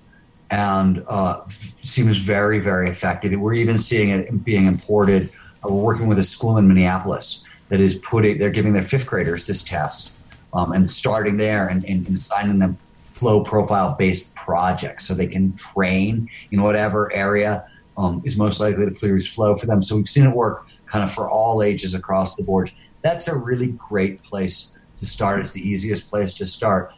[0.52, 3.38] and uh, seems very, very effective.
[3.40, 5.30] We're even seeing it being imported.
[5.64, 9.08] Uh, we're working with a school in Minneapolis that is putting, they're giving their fifth
[9.08, 10.14] graders this test
[10.54, 12.78] um, and starting there and, and, and assigning them
[13.16, 17.66] flow profile based projects so they can train in whatever area
[17.98, 19.82] um, is most likely to produce flow for them.
[19.82, 22.70] So we've seen it work kind of for all ages across the board.
[23.02, 25.40] That's a really great place to start.
[25.40, 26.92] It's the easiest place to start.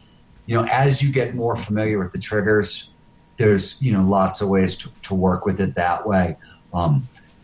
[0.46, 2.90] You know, as you get more familiar with the triggers,
[3.36, 6.36] there's you know lots of ways to, to work with it that way.
[6.74, 7.02] Um,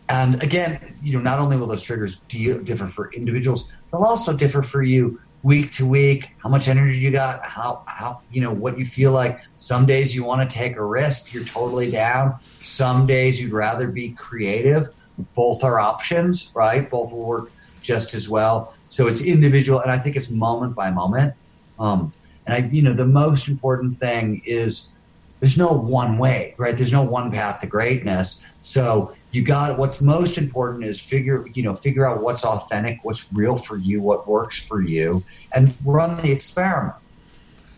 [0.09, 4.61] and again, you know, not only will those triggers differ for individuals, they'll also differ
[4.61, 8.79] for you week to week, how much energy you got, how how you know what
[8.79, 9.39] you feel like.
[9.57, 12.39] Some days you want to take a risk, you're totally down.
[12.41, 14.87] Some days you'd rather be creative.
[15.35, 16.89] Both are options, right?
[16.89, 17.51] Both will work
[17.83, 18.73] just as well.
[18.89, 21.35] So it's individual, and I think it's moment by moment.
[21.79, 22.11] Um,
[22.47, 24.91] and I, you know, the most important thing is
[25.39, 26.75] there's no one way, right?
[26.75, 28.47] There's no one path to greatness.
[28.61, 33.31] So you got what's most important is figure you know figure out what's authentic what's
[33.33, 35.23] real for you what works for you
[35.53, 36.95] and run the experiment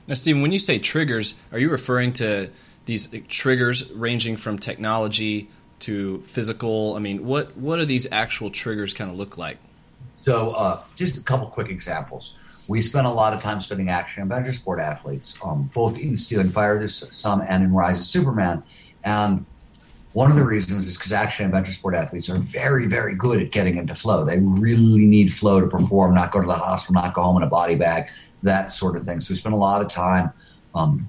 [0.08, 2.50] now steven when you say triggers are you referring to
[2.88, 5.48] these triggers ranging from technology
[5.80, 6.96] to physical.
[6.96, 9.58] I mean, what what do these actual triggers kind of look like?
[10.16, 12.38] So, uh, just a couple quick examples.
[12.68, 16.50] We spent a lot of time studying action adventure sport athletes, um, both in Stealing
[16.50, 18.64] Fire, there's some, and in Rise of Superman.
[19.06, 19.46] And
[20.18, 23.52] one of the reasons is because action adventure sport athletes are very, very good at
[23.52, 24.26] getting into flow.
[24.26, 27.44] They really need flow to perform, not go to the hospital, not go home in
[27.44, 28.10] a body bag,
[28.42, 29.20] that sort of thing.
[29.20, 30.32] So we spent a lot of time
[30.74, 31.08] um,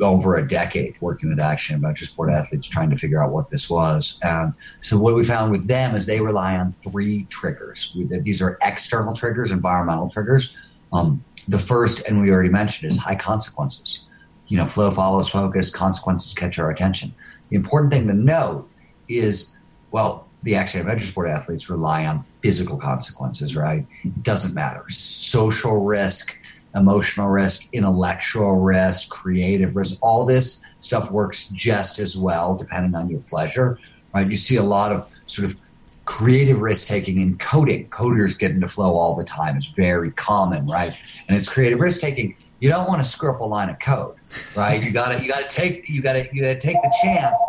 [0.00, 3.68] over a decade working with action adventure sport athletes trying to figure out what this
[3.68, 4.18] was.
[4.22, 7.94] And so what we found with them is they rely on three triggers.
[8.22, 10.56] These are external triggers, environmental triggers.
[10.94, 14.06] Um, the first, and we already mentioned, is high consequences.
[14.48, 17.12] You know, flow follows focus, consequences catch our attention.
[17.48, 18.68] The important thing to note
[19.08, 19.56] is,
[19.92, 23.84] well, the action adventure sport athletes rely on physical consequences, right?
[24.04, 24.82] It doesn't matter.
[24.88, 26.38] Social risk,
[26.74, 33.08] emotional risk, intellectual risk, creative risk, all this stuff works just as well depending on
[33.08, 33.78] your pleasure,
[34.14, 34.28] right?
[34.28, 35.58] You see a lot of sort of
[36.04, 37.88] creative risk taking in coding.
[37.88, 39.56] Coders get into flow all the time.
[39.56, 40.92] It's very common, right?
[41.28, 42.36] And it's creative risk taking.
[42.60, 44.14] You don't want to screw up a line of code,
[44.56, 44.82] right?
[44.82, 47.42] You gotta you gotta take you gotta you gotta take the chance,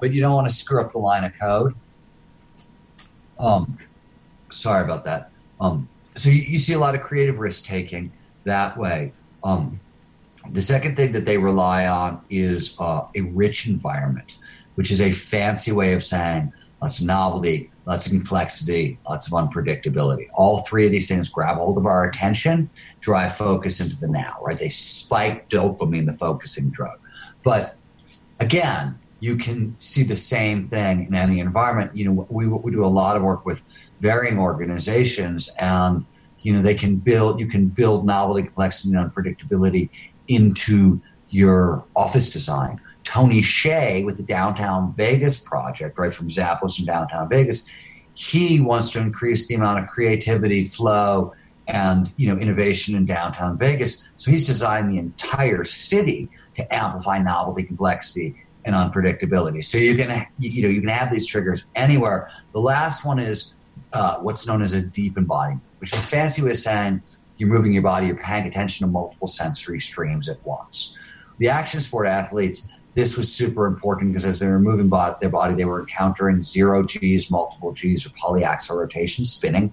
[0.00, 1.72] but you don't want to screw up the line of code.
[3.38, 3.78] Um,
[4.50, 5.30] sorry about that.
[5.60, 8.10] Um, so you, you see a lot of creative risk taking
[8.44, 9.12] that way.
[9.44, 9.78] Um,
[10.50, 14.36] the second thing that they rely on is uh, a rich environment,
[14.76, 20.26] which is a fancy way of saying of novelty, lots of complexity, lots of unpredictability.
[20.34, 22.68] All three of these things grab hold of our attention,
[23.00, 24.58] drive focus into the now, right?
[24.58, 26.98] They spike dopamine, the focusing drug.
[27.44, 27.76] But
[28.40, 31.96] again, you can see the same thing in any environment.
[31.96, 33.62] You know, we, we do a lot of work with
[34.00, 36.04] varying organizations and
[36.40, 39.88] you know they can build you can build novelty complexity and unpredictability
[40.28, 46.84] into your office design tony hsieh with the downtown vegas project right from zappos in
[46.84, 47.68] downtown vegas
[48.14, 51.32] he wants to increase the amount of creativity flow
[51.68, 54.08] and you know innovation in downtown vegas.
[54.16, 59.62] So he's designed the entire city to amplify novelty complexity and unpredictability.
[59.62, 62.30] So you're gonna you know you can have these triggers anywhere.
[62.52, 63.54] The last one is
[63.92, 67.02] uh, what's known as a deep embodiment which is fancy way of saying
[67.36, 70.96] you're moving your body, you're paying attention to multiple sensory streams at once.
[71.38, 75.54] The action sport athletes, this was super important because as they were moving their body,
[75.54, 79.70] they were encountering zero G's, multiple G's, or polyaxial rotation, spinning.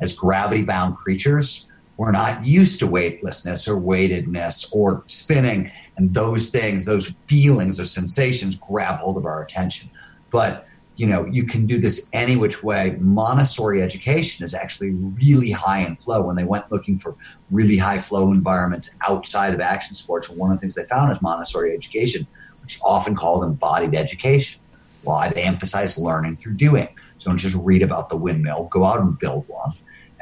[0.00, 5.72] As gravity bound creatures, we're not used to weightlessness or weightedness or spinning.
[5.96, 9.90] And those things, those feelings, or sensations grab hold of our attention.
[10.30, 10.64] But
[10.96, 12.96] you know, you can do this any which way.
[13.00, 16.24] Montessori education is actually really high in flow.
[16.24, 17.16] When they went looking for
[17.50, 21.20] really high flow environments outside of action sports, one of the things they found is
[21.20, 22.26] Montessori education,
[22.64, 24.60] which often called embodied education.
[25.04, 25.28] Why?
[25.28, 26.88] They emphasize learning through doing.
[27.18, 29.72] So don't just read about the windmill, go out and build one.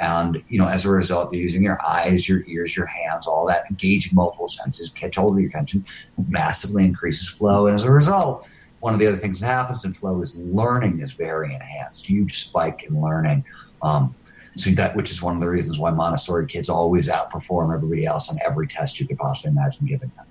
[0.00, 3.46] And, you know, as a result, you're using your eyes, your ears, your hands, all
[3.46, 5.84] that, engaging multiple senses, catch hold of your attention,
[6.28, 7.66] massively increases flow.
[7.66, 8.48] And as a result,
[8.80, 12.06] one of the other things that happens in flow is learning is very enhanced.
[12.06, 13.44] Huge spike in learning.
[13.80, 14.12] Um,
[14.56, 18.30] so that which is one of the reasons why Montessori kids always outperform everybody else
[18.30, 20.26] on every test you could possibly imagine giving them.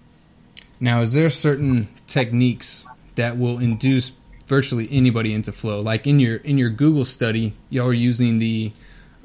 [0.82, 4.10] Now, is there certain techniques that will induce
[4.48, 5.80] virtually anybody into flow?
[5.80, 8.72] Like in your in your Google study, y'all are using the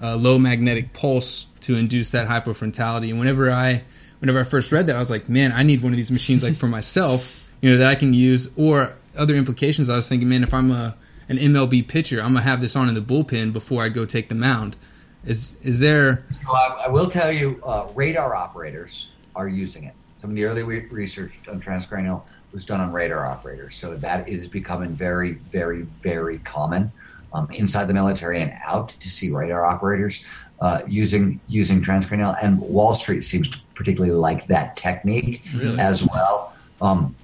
[0.03, 3.09] uh, low magnetic pulse to induce that hypofrontality.
[3.09, 3.83] And whenever I
[4.21, 6.45] whenever I first read that, I was like, man, I need one of these machines
[6.45, 8.57] like for myself, you know, that I can use.
[8.59, 10.95] Or other implications, I was thinking, man, if I'm a
[11.31, 14.29] an MLB pitcher, I'm gonna have this on in the bullpen before I go take
[14.29, 14.77] the mound.
[15.25, 16.19] Is is there?
[16.31, 19.95] So I, I will tell you, uh, radar operators are using it.
[20.27, 24.49] Some of the early research on transcranial was done on radar operators, so that is
[24.49, 26.91] becoming very, very, very common
[27.33, 30.27] um, inside the military and out to see radar operators
[30.61, 32.35] uh, using using transcranial.
[32.43, 35.79] And Wall Street seems to particularly like that technique really?
[35.79, 36.53] as well.
[36.83, 37.15] Um,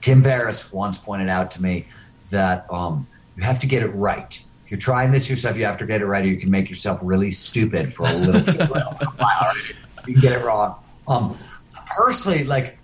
[0.00, 1.84] Tim Ferriss once pointed out to me
[2.30, 4.44] that um, you have to get it right.
[4.64, 6.68] If you're trying this yourself, you have to get it right, or you can make
[6.68, 8.66] yourself really stupid for a little
[9.18, 9.52] while.
[10.08, 10.74] you can get it wrong.
[11.06, 11.36] Um,
[11.96, 12.78] personally, like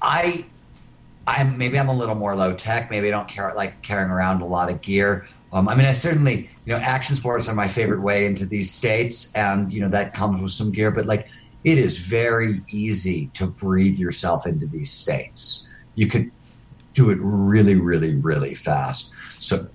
[0.00, 0.44] I,
[1.26, 2.90] I'm maybe I'm a little more low tech.
[2.90, 5.26] Maybe I don't care like carrying around a lot of gear.
[5.52, 8.70] Um, I mean, I certainly, you know, action sports are my favorite way into these
[8.70, 10.90] states, and you know that comes with some gear.
[10.90, 11.28] But like,
[11.64, 15.70] it is very easy to breathe yourself into these states.
[15.94, 16.30] You could
[16.94, 19.14] do it really, really, really fast.
[19.42, 19.66] So,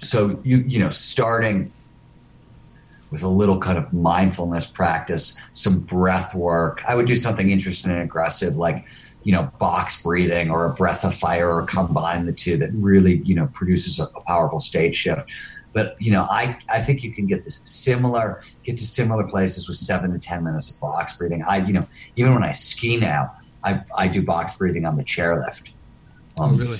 [0.00, 1.70] so you you know, starting
[3.10, 6.82] with a little kind of mindfulness practice, some breath work.
[6.88, 8.84] I would do something interesting and aggressive, like
[9.22, 13.16] you know, box breathing or a breath of fire or combine the two that really,
[13.16, 15.30] you know, produces a, a powerful state shift.
[15.72, 19.68] But, you know, I, I think you can get this similar, get to similar places
[19.68, 21.44] with seven to 10 minutes of box breathing.
[21.48, 21.82] I, you know,
[22.16, 23.30] even when I ski now,
[23.62, 25.70] I, I do box breathing on the chairlift.
[26.40, 26.78] Um, oh, really?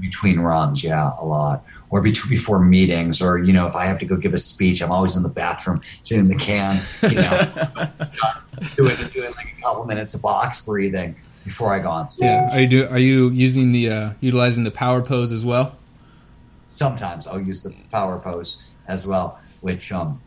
[0.00, 1.62] Between runs, yeah, a lot.
[1.88, 4.90] Or before meetings, or you know, if I have to go give a speech, I'm
[4.90, 6.74] always in the bathroom, sitting in the can,
[7.08, 11.14] you know, doing, doing like a couple minutes of box breathing
[11.44, 12.26] before I go on stage.
[12.26, 12.50] Yeah.
[12.52, 15.76] Are you do, Are you using the uh, utilizing the power pose as well?
[16.66, 20.18] Sometimes I'll use the power pose as well, which um,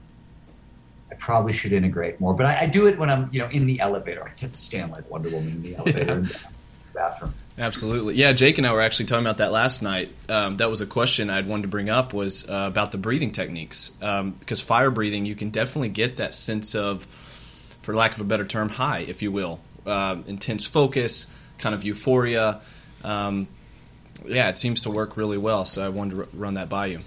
[1.12, 2.34] I probably should integrate more.
[2.34, 4.24] But I, I, do it when I'm you know in the elevator.
[4.24, 6.47] I tend to stand like Wonder Woman in the elevator in the
[6.95, 7.34] bathroom.
[7.60, 8.32] Absolutely, yeah.
[8.32, 10.12] Jake and I were actually talking about that last night.
[10.30, 13.32] Um, that was a question I'd wanted to bring up was uh, about the breathing
[13.32, 18.22] techniques because um, fire breathing you can definitely get that sense of, for lack of
[18.22, 22.62] a better term, high, if you will, uh, intense focus, kind of euphoria.
[23.03, 23.47] Um,
[24.26, 25.66] yeah, it seems to work really well.
[25.66, 26.99] So I wanted to r- run that by you.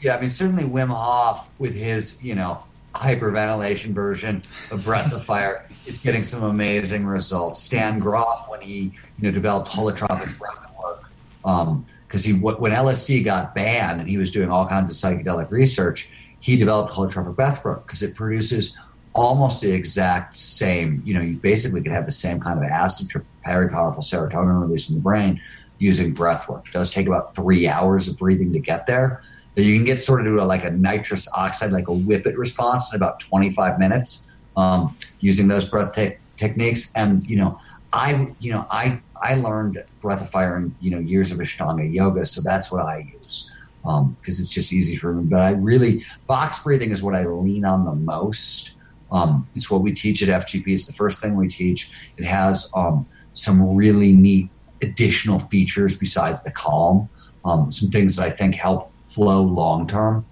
[0.00, 2.62] Yeah, I mean, certainly Wim Hof with his, you know,
[2.98, 4.36] hyperventilation version
[4.72, 7.62] of Breath of Fire is getting some amazing results.
[7.62, 13.24] Stan Grof, when he, you know, developed holotropic breath work, because um, he when LSD
[13.24, 17.64] got banned and he was doing all kinds of psychedelic research, he developed holotropic breath
[17.64, 18.78] work because it produces
[19.14, 21.00] almost the exact same.
[21.04, 24.60] You know, you basically could have the same kind of acid trip, very powerful serotonin
[24.60, 25.40] release in the brain
[25.78, 26.66] using breath work.
[26.66, 29.22] It does take about three hours of breathing to get there.
[29.58, 32.94] But you can get sort of a, like a nitrous oxide, like a whippet response
[32.94, 36.92] in about 25 minutes um, using those breath te- techniques.
[36.94, 37.58] And, you know,
[37.92, 41.92] I, you know, I, I learned breath of fire in, you know, years of Ashtanga
[41.92, 42.24] yoga.
[42.24, 45.26] So that's what I use because um, it's just easy for me.
[45.28, 48.76] But I really, box breathing is what I lean on the most
[49.10, 50.68] um, it's what we teach at FGP.
[50.68, 51.90] It's the first thing we teach.
[52.16, 54.50] It has um, some really neat
[54.82, 57.08] additional features besides the calm.
[57.44, 60.24] Um, some things that I think help flow long term.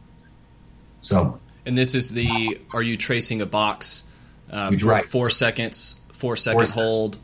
[1.02, 2.58] So, and this is the.
[2.74, 4.12] Are you tracing a box
[4.52, 5.04] uh, for right.
[5.04, 6.08] four seconds?
[6.12, 7.18] Four second four hold.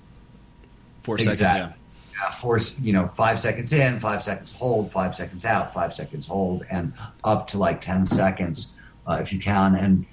[1.02, 1.36] Four exactly.
[1.36, 2.12] seconds.
[2.14, 2.24] Yeah.
[2.24, 2.30] yeah.
[2.30, 2.58] Four.
[2.80, 6.92] You know, five seconds in, five seconds hold, five seconds out, five seconds hold, and
[7.24, 8.76] up to like ten seconds
[9.06, 9.74] uh, if you can.
[9.74, 10.06] And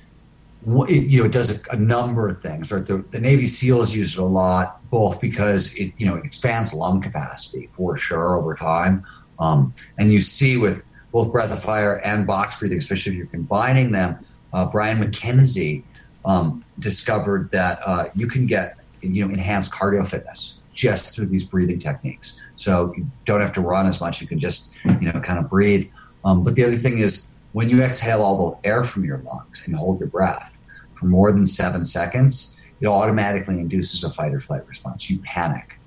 [0.66, 2.72] you know, it does a, a, number of things.
[2.72, 6.26] Right, the, the, Navy SEALs use it a lot, both because it you know it
[6.26, 9.04] expands lung capacity for sure over time,
[9.40, 13.28] um, and you see with both breath of fire and box breathing, especially if you're
[13.28, 14.18] combining them.
[14.54, 15.84] Uh, Brian MacKenzie
[16.26, 21.48] um, discovered that uh, you can get you know enhanced cardio fitness just through these
[21.48, 22.42] breathing techniques.
[22.56, 25.50] So you don't have to run as much; you can just you know kind of
[25.50, 25.90] breathe.
[26.26, 29.66] Um, but the other thing is when you exhale all the air from your lungs
[29.66, 30.58] and hold your breath
[31.00, 35.10] for more than seven seconds, it automatically induces a fight or flight response.
[35.10, 35.78] You panic.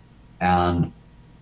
[0.40, 0.92] And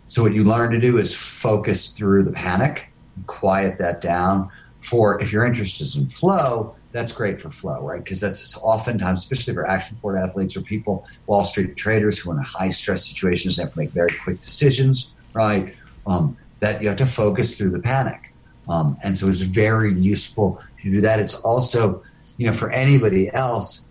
[0.09, 2.90] so, what you learn to do is focus through the panic,
[3.27, 4.49] quiet that down.
[4.81, 8.03] For if your interest is in flow, that's great for flow, right?
[8.03, 12.39] Because that's oftentimes, especially for action sport athletes or people, Wall Street traders who are
[12.39, 15.75] in high stress situations, have to make very quick decisions, right?
[16.07, 18.33] Um, that you have to focus through the panic.
[18.69, 21.21] Um, and so it's very useful to do that.
[21.21, 22.03] It's also,
[22.39, 23.89] you know, for anybody else,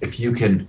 [0.00, 0.66] if you can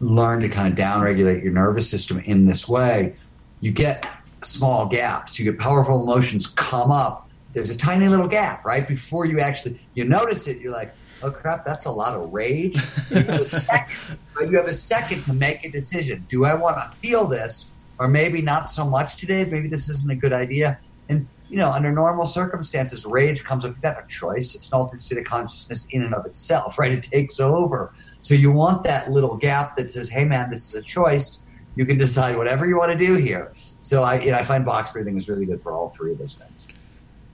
[0.00, 3.14] learn to kind of downregulate your nervous system in this way,
[3.60, 4.04] you get
[4.44, 5.38] small gaps.
[5.38, 7.28] You get powerful emotions come up.
[7.54, 8.86] There's a tiny little gap, right?
[8.86, 10.88] Before you actually you notice it, you're like,
[11.22, 12.76] oh crap, that's a lot of rage.
[13.10, 16.22] You have a second, but you have a second to make a decision.
[16.28, 17.72] Do I want to feel this?
[17.98, 19.46] Or maybe not so much today.
[19.50, 20.78] Maybe this isn't a good idea.
[21.08, 23.70] And you know, under normal circumstances, rage comes up.
[23.70, 24.54] You have got a choice.
[24.56, 26.90] It's an altered state of consciousness in and of itself, right?
[26.90, 27.92] It takes over.
[28.22, 31.46] So you want that little gap that says, "Hey, man, this is a choice.
[31.76, 33.52] You can decide whatever you want to do here."
[33.82, 36.18] So I, you know, I find box breathing is really good for all three of
[36.18, 36.66] those things.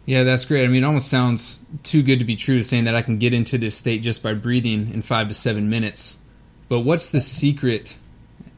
[0.06, 0.64] Yeah, that's great.
[0.64, 3.18] I mean, it almost sounds too good to be true, to saying that I can
[3.18, 6.24] get into this state just by breathing in five to seven minutes.
[6.70, 7.98] But what's the secret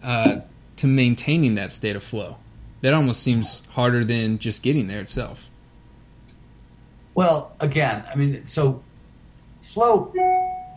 [0.05, 0.41] uh,
[0.77, 2.37] to maintaining that state of flow?
[2.83, 5.49] That almost seems harder than just getting there itself.
[7.17, 8.83] Well, again, I mean, so
[9.63, 10.13] flow,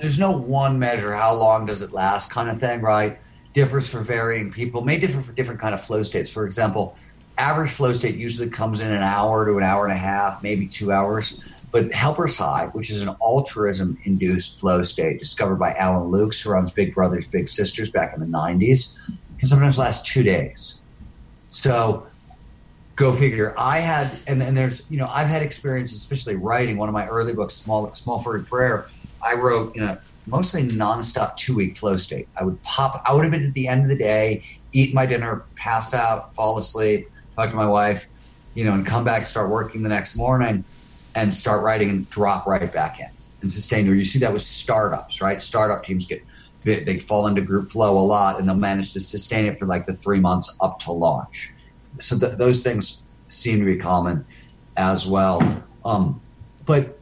[0.02, 3.20] there's no one measure, how long does it last kind of thing, right?
[3.54, 6.34] Differs for varying people, may differ for different kind of flow states.
[6.34, 6.98] For example,
[7.38, 10.68] average flow state usually comes in an hour to an hour and a half, maybe
[10.68, 11.44] two hours.
[11.72, 16.52] But helper's high, which is an altruism induced flow state discovered by Allan Luks, who
[16.52, 18.96] runs Big Brothers Big Sisters back in the 90s,
[19.40, 20.84] can sometimes last two days.
[21.50, 22.06] So
[22.96, 23.56] go figure.
[23.58, 27.08] I had, and, and there's, you know, I've had experiences, especially writing one of my
[27.08, 28.86] early books, Small Small Furry Prayer.
[29.26, 32.28] I wrote in a mostly nonstop two week flow state.
[32.40, 35.44] I would pop out of it at the end of the day, eat my dinner,
[35.56, 38.08] pass out, fall asleep, talk to my wife,
[38.56, 40.64] you know, and come back, start working the next morning,
[41.16, 43.08] and start writing and drop right back in
[43.42, 43.88] and sustain.
[43.88, 45.42] Or you see that with startups, right?
[45.42, 46.22] Startup teams get
[46.64, 49.86] they fall into group flow a lot, and they'll manage to sustain it for like
[49.86, 51.52] the three months up to launch.
[52.00, 54.24] So th- those things seem to be common
[54.78, 55.42] as well.
[55.84, 56.22] Um,
[56.66, 56.98] but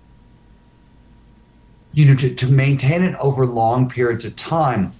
[1.93, 4.93] you know, to, to maintain it over long periods of time,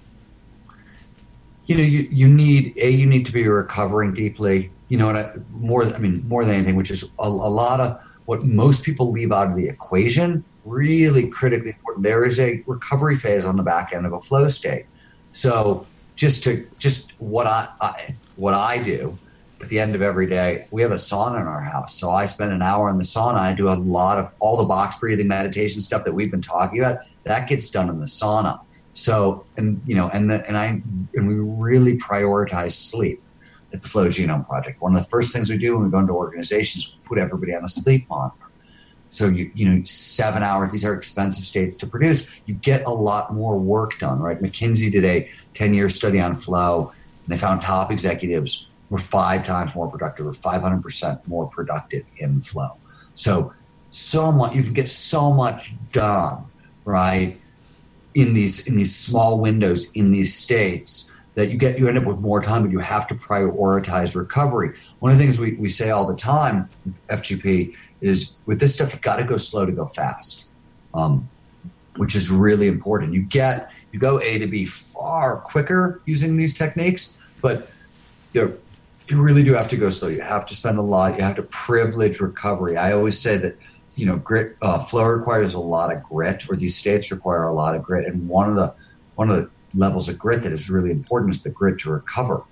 [1.66, 4.70] you know, you, you need a you need to be recovering deeply.
[4.92, 7.98] You know, I, more I mean more than anything, which is a, a lot of
[8.26, 10.44] what most people leave out of the equation.
[10.66, 12.04] Really critically important.
[12.04, 14.84] There is a recovery phase on the back end of a flow state.
[15.30, 19.16] So just to just what I, I what I do
[19.62, 21.94] at the end of every day, we have a sauna in our house.
[21.98, 23.36] So I spend an hour in the sauna.
[23.36, 26.80] I do a lot of all the box breathing meditation stuff that we've been talking
[26.80, 26.98] about.
[27.24, 28.60] That gets done in the sauna.
[28.92, 30.82] So and you know and the, and I
[31.14, 33.20] and we really prioritize sleep
[33.72, 34.80] at the Flow Genome Project.
[34.80, 37.54] One of the first things we do when we go into organizations, we put everybody
[37.54, 38.36] on a sleep monitor.
[39.10, 40.72] So you you know seven hours.
[40.72, 42.30] These are expensive states to produce.
[42.46, 44.38] You get a lot more work done, right?
[44.38, 46.92] McKinsey did a ten year study on flow,
[47.24, 52.40] and they found top executives were five times more productive or 500% more productive in
[52.42, 52.68] flow.
[53.14, 53.52] So,
[53.90, 56.44] so much, you can get so much done,
[56.84, 57.34] right?
[58.14, 62.04] In these, in these small windows, in these states that you get, you end up
[62.04, 64.70] with more time, but you have to prioritize recovery.
[65.00, 66.68] One of the things we, we say all the time,
[67.08, 70.48] FGP, is with this stuff, you got to go slow to go fast,
[70.92, 71.26] um,
[71.96, 73.12] which is really important.
[73.12, 77.70] You get, you go A to B far quicker using these techniques, but
[78.34, 80.08] you really do have to go slow.
[80.08, 81.16] You have to spend a lot.
[81.16, 82.76] You have to privilege recovery.
[82.76, 83.56] I always say that
[83.94, 87.52] you know grit uh, flow requires a lot of grit, or these states require a
[87.52, 88.06] lot of grit.
[88.06, 88.74] And one of the
[89.16, 92.42] one of the levels of grit that is really important is the grit to recover,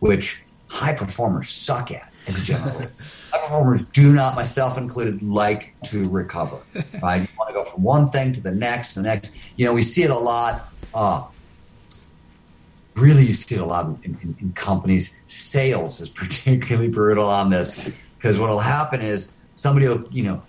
[0.00, 2.88] which high performers suck at as a general rule.
[2.98, 6.58] high performers do not, myself included, like to recover.
[7.02, 7.20] Right?
[7.20, 9.58] You want to go from one thing to the next, the next.
[9.58, 10.62] You know, we see it a lot.
[10.94, 11.26] Uh,
[12.94, 15.20] really you see it a lot in, in, in companies.
[15.26, 20.42] Sales is particularly brutal on this because what will happen is somebody will, you know,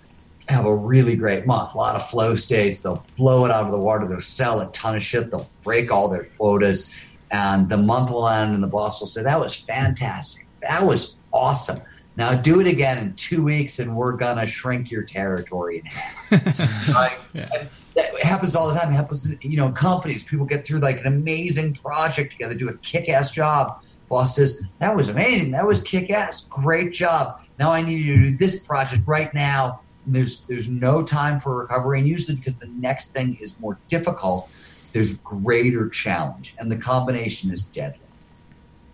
[0.48, 2.82] have a really great month, a lot of flow states.
[2.82, 4.06] They'll blow it out of the water.
[4.06, 5.30] They'll sell a ton of shit.
[5.30, 6.94] They'll break all their quotas.
[7.32, 10.46] And the month will end, and the boss will say, That was fantastic.
[10.62, 11.82] That was awesome.
[12.16, 15.86] Now do it again in two weeks, and we're going to shrink your territory in
[15.86, 17.30] half.
[17.34, 17.48] Yeah
[17.94, 18.90] that happens all the time.
[18.90, 20.24] It happens, you know, in companies.
[20.24, 23.80] People get through like an amazing project together, do a kick-ass job.
[24.08, 25.52] Boss says, "That was amazing.
[25.52, 26.48] That was kick-ass.
[26.48, 27.40] Great job.
[27.58, 31.58] Now I need you to do this project right now." There's there's no time for
[31.58, 34.48] recovery, and usually because the next thing is more difficult,
[34.92, 37.98] there's greater challenge, and the combination is deadly.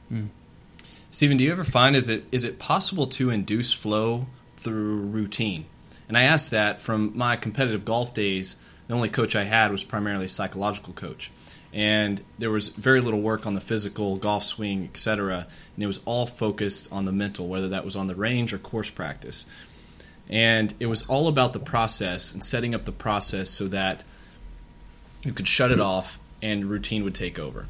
[0.09, 0.27] Hmm.
[1.11, 5.65] Steven, do you ever find is it is it possible to induce flow through routine?
[6.09, 9.85] And I ask that from my competitive golf days the only coach I had was
[9.85, 11.31] primarily a psychological coach.
[11.73, 15.47] And there was very little work on the physical, golf swing, etc.
[15.77, 18.59] And it was all focused on the mental, whether that was on the range or
[18.59, 19.47] course practice.
[20.31, 24.05] And it was all about the process and setting up the process so that
[25.23, 27.67] you could shut it off and routine would take over.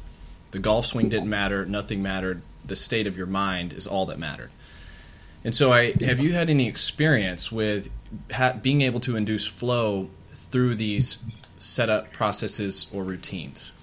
[0.51, 2.41] The golf swing didn't matter, nothing mattered.
[2.65, 4.51] The state of your mind is all that mattered.
[5.43, 7.89] And so, I have you had any experience with
[8.31, 11.23] ha- being able to induce flow through these
[11.57, 13.77] setup processes or routines?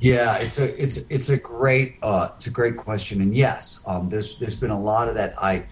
[0.00, 4.10] Yeah, it's a it's it's a great uh, it's a great question, and yes, um,
[4.10, 5.34] there's there's been a lot of that.
[5.42, 5.64] I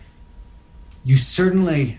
[1.07, 1.99] you certainly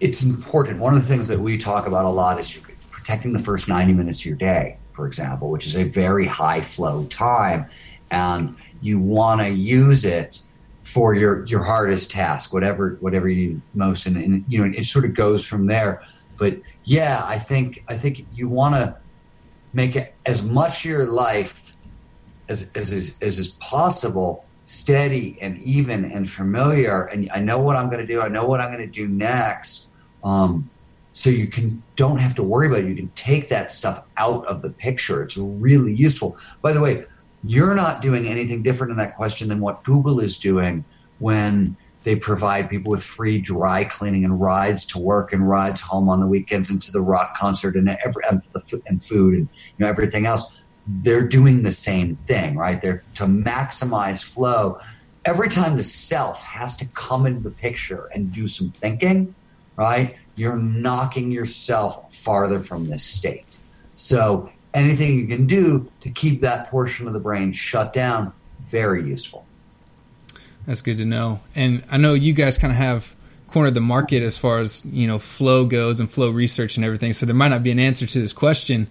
[0.00, 0.80] it's important.
[0.80, 2.58] One of the things that we talk about a lot is
[2.90, 6.60] protecting the first ninety minutes of your day, for example, which is a very high
[6.60, 7.64] flow time,
[8.10, 10.40] and you want to use it
[10.82, 14.84] for your your hardest task, whatever whatever you need most, and, and you know it
[14.84, 16.02] sort of goes from there.
[16.40, 18.96] But yeah, I think I think you want to
[19.72, 21.72] make it as much your life
[22.48, 27.76] as as as, as is possible steady and even and familiar and i know what
[27.76, 29.90] i'm going to do i know what i'm going to do next
[30.24, 30.68] um,
[31.12, 32.86] so you can don't have to worry about it.
[32.86, 35.22] You can take that stuff out of the picture.
[35.22, 36.36] It's really useful.
[36.62, 37.04] By the way
[37.44, 40.84] you're not doing anything different in that question than what Google is doing
[41.18, 46.08] when they provide people with free dry cleaning and rides to work and rides home
[46.08, 49.48] on the weekends and to the rock concert and every and, the, and food and
[49.52, 50.61] you know everything else.
[50.86, 52.80] They're doing the same thing, right?
[52.80, 54.78] They're to maximize flow.
[55.24, 59.34] Every time the self has to come into the picture and do some thinking,
[59.76, 60.16] right?
[60.34, 63.44] You're knocking yourself farther from this state.
[63.94, 68.32] So anything you can do to keep that portion of the brain shut down,
[68.68, 69.46] very useful.
[70.66, 71.40] That's good to know.
[71.54, 73.14] And I know you guys kind of have
[73.48, 77.12] cornered the market as far as you know flow goes and flow research and everything.
[77.12, 78.86] So there might not be an answer to this question,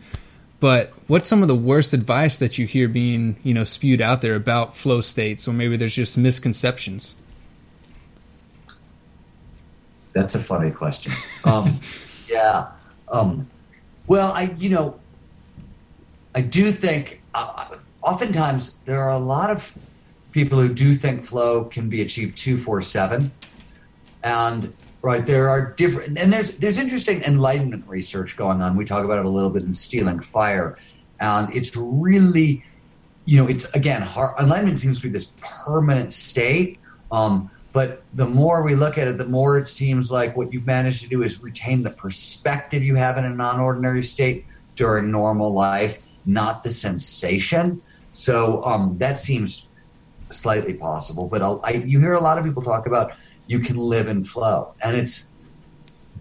[0.61, 4.21] but what's some of the worst advice that you hear being you know spewed out
[4.21, 7.17] there about flow states, or maybe there's just misconceptions?
[10.13, 11.11] That's a funny question.
[11.45, 11.65] Um,
[12.29, 12.67] yeah.
[13.11, 13.47] Um,
[14.07, 14.95] well, I you know,
[16.35, 17.65] I do think uh,
[18.03, 19.71] oftentimes there are a lot of
[20.31, 23.31] people who do think flow can be achieved two four seven,
[24.23, 24.71] and
[25.01, 28.75] right there are different and there's there's interesting enlightenment research going on.
[28.75, 30.77] We talk about it a little bit in Stealing Fire,
[31.19, 32.63] and it's really
[33.25, 35.35] you know it's again hard, enlightenment seems to be this
[35.65, 36.79] permanent state.
[37.11, 40.67] Um, but the more we look at it, the more it seems like what you've
[40.67, 44.45] managed to do is retain the perspective you have in a non ordinary state
[44.75, 47.79] during normal life, not the sensation.
[48.11, 49.67] So um, that seems
[50.29, 51.29] slightly possible.
[51.29, 53.11] But I, you hear a lot of people talk about
[53.51, 55.15] you can live in flow, and it's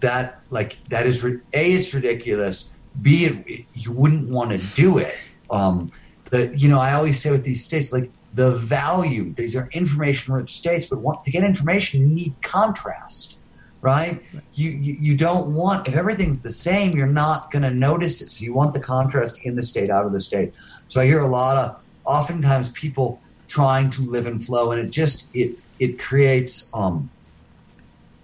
[0.01, 2.57] that like that is a it's ridiculous.
[3.03, 5.16] B it, you wouldn't want to do it.
[5.51, 5.93] Um,
[6.31, 9.33] but you know I always say with these states like the value.
[9.33, 13.39] These are information rich states, but want, to get information, you need contrast,
[13.81, 14.20] right?
[14.55, 18.31] You, you, you don't want, if everything's the same, you're not going to notice it.
[18.31, 20.53] So you want the contrast in the state, out of the state.
[20.89, 24.91] So I hear a lot of, oftentimes people trying to live in flow and it
[24.91, 27.09] just, it, it creates, um,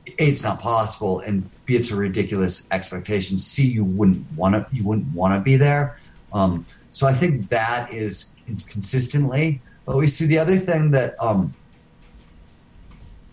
[0.07, 4.87] it's not possible and b it's a ridiculous expectation c you wouldn't want to you
[4.87, 5.97] wouldn't want to be there
[6.33, 8.35] um, so i think that is
[8.71, 11.53] consistently but we see the other thing that um,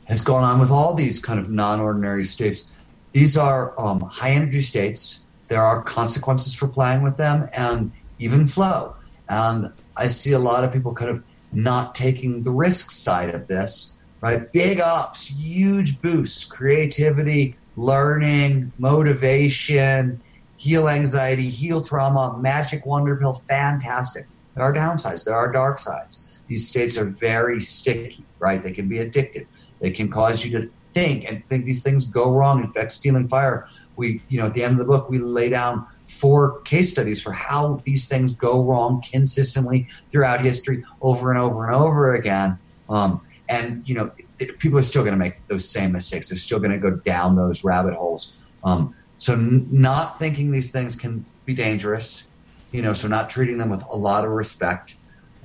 [0.07, 2.69] has gone on with all these kind of non-ordinary states.
[3.11, 5.21] These are um, high energy states.
[5.47, 8.95] There are consequences for playing with them, and even flow.
[9.29, 13.47] And I see a lot of people kind of not taking the risk side of
[13.47, 13.99] this.
[14.23, 20.17] Right, big ups, huge boosts, creativity, learning, motivation,
[20.57, 24.25] heal anxiety, heal trauma, magic wonder pill, fantastic.
[24.55, 25.25] There are downsides.
[25.25, 28.61] There are dark sides these states are very sticky, right?
[28.61, 29.47] They can be addictive.
[29.79, 32.61] They can cause you to think and think these things go wrong.
[32.61, 33.67] In fact, stealing fire,
[33.97, 37.21] we, you know, at the end of the book, we lay down four case studies
[37.23, 42.57] for how these things go wrong consistently throughout history over and over and over again.
[42.89, 44.11] Um, and, you know,
[44.59, 46.29] people are still going to make those same mistakes.
[46.29, 48.37] They're still going to go down those rabbit holes.
[48.63, 52.27] Um, so, n- not thinking these things can be dangerous,
[52.71, 54.95] you know, so not treating them with a lot of respect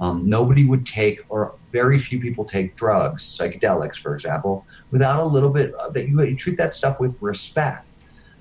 [0.00, 5.24] um, nobody would take, or very few people take drugs, psychedelics, for example, without a
[5.24, 7.84] little bit that you, you treat that stuff with respect.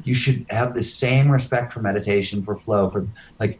[0.03, 3.05] You should have the same respect for meditation, for flow, for
[3.39, 3.59] like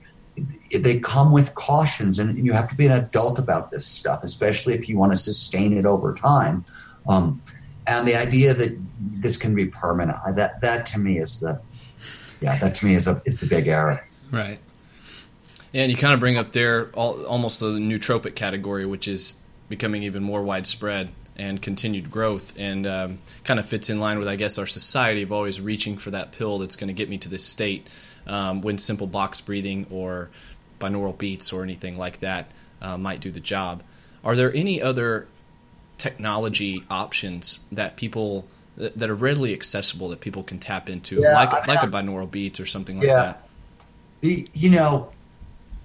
[0.79, 4.73] they come with cautions, and you have to be an adult about this stuff, especially
[4.73, 6.65] if you want to sustain it over time.
[7.07, 7.41] Um,
[7.87, 11.61] and the idea that this can be permanent that that to me is the
[12.41, 14.03] yeah that to me is a is the big error.
[14.31, 14.59] Right.
[15.73, 20.03] And you kind of bring up there all, almost the nootropic category, which is becoming
[20.03, 24.37] even more widespread and continued growth, and um, kind of fits in line with, I
[24.37, 27.29] guess, our society of always reaching for that pill that's going to get me to
[27.29, 27.87] this state
[28.27, 30.29] um, when simple box breathing or
[30.79, 32.51] binaural beats or anything like that
[32.81, 33.81] uh, might do the job.
[34.23, 35.27] Are there any other
[35.97, 38.47] technology options that people
[38.77, 41.87] that are readily accessible that people can tap into, yeah, like I mean, like a
[41.87, 43.15] binaural beats or something like yeah.
[43.15, 43.41] that?
[44.21, 45.09] The, you know,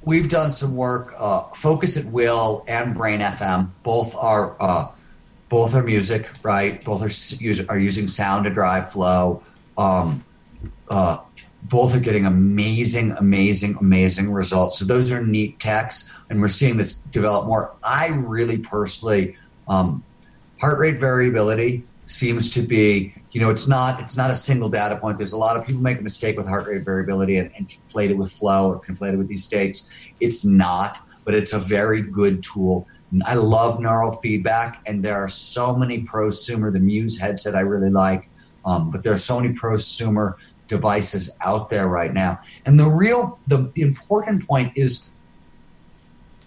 [0.05, 1.15] we've done some work.
[1.19, 4.91] Uh, Focus at Will and Brain FM both are uh,
[5.49, 6.85] both are music, right?
[6.85, 9.43] Both are are using sound to drive flow.
[9.79, 10.23] Um,
[10.91, 11.19] uh,
[11.71, 14.79] both are getting amazing, amazing, amazing results.
[14.79, 17.73] So those are neat techs, and we're seeing this develop more.
[17.85, 19.37] I really personally,
[19.69, 20.03] um,
[20.61, 24.97] heart rate variability seems to be you know it's not it's not a single data
[24.97, 27.69] point there's a lot of people make a mistake with heart rate variability and, and
[27.69, 29.91] conflate it with flow or conflate it with these states
[30.21, 32.87] it's not but it's a very good tool
[33.25, 37.91] i love neural feedback and there are so many prosumer the muse headset i really
[37.91, 38.29] like
[38.65, 40.35] um, but there are so many prosumer
[40.77, 45.09] devices out there right now and the real the, the important point is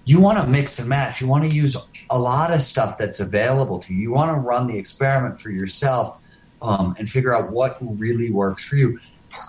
[0.06, 1.76] you want to mix and match you want to use
[2.10, 4.02] a lot of stuff that's available to you.
[4.02, 6.22] You want to run the experiment for yourself
[6.62, 9.00] um, and figure out what really works for you.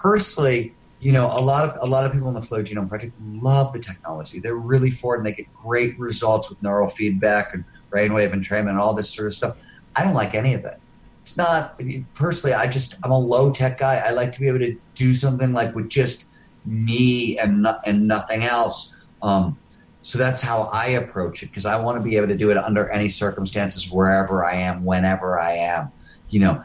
[0.03, 3.15] Personally, you know, a lot of a lot of people in the Flow Genome Project
[3.21, 4.41] love the technology.
[4.41, 8.71] They're really for it, and they get great results with neural feedback and brainwave entrainment
[8.71, 9.61] and all this sort of stuff.
[9.95, 10.79] I don't like any of it.
[11.27, 11.81] It's not
[12.15, 12.55] personally.
[12.55, 13.97] I just I'm a low tech guy.
[13.97, 16.29] I like to be able to do something like with just
[16.65, 18.95] me and no, and nothing else.
[19.25, 19.59] Um,
[20.03, 22.57] so that's how I approach it because I want to be able to do it
[22.57, 25.89] under any circumstances, wherever I am, whenever I am.
[26.31, 26.63] You know,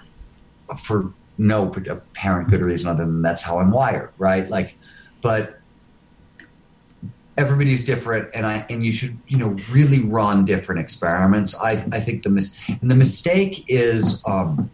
[0.77, 1.05] for
[1.39, 4.47] no apparent good reason other than that's how I'm wired, right?
[4.47, 4.75] Like,
[5.23, 5.55] but
[7.41, 11.59] everybody's different and i and you should you know really run different experiments.
[11.59, 14.69] I i think the mis- and the mistake is um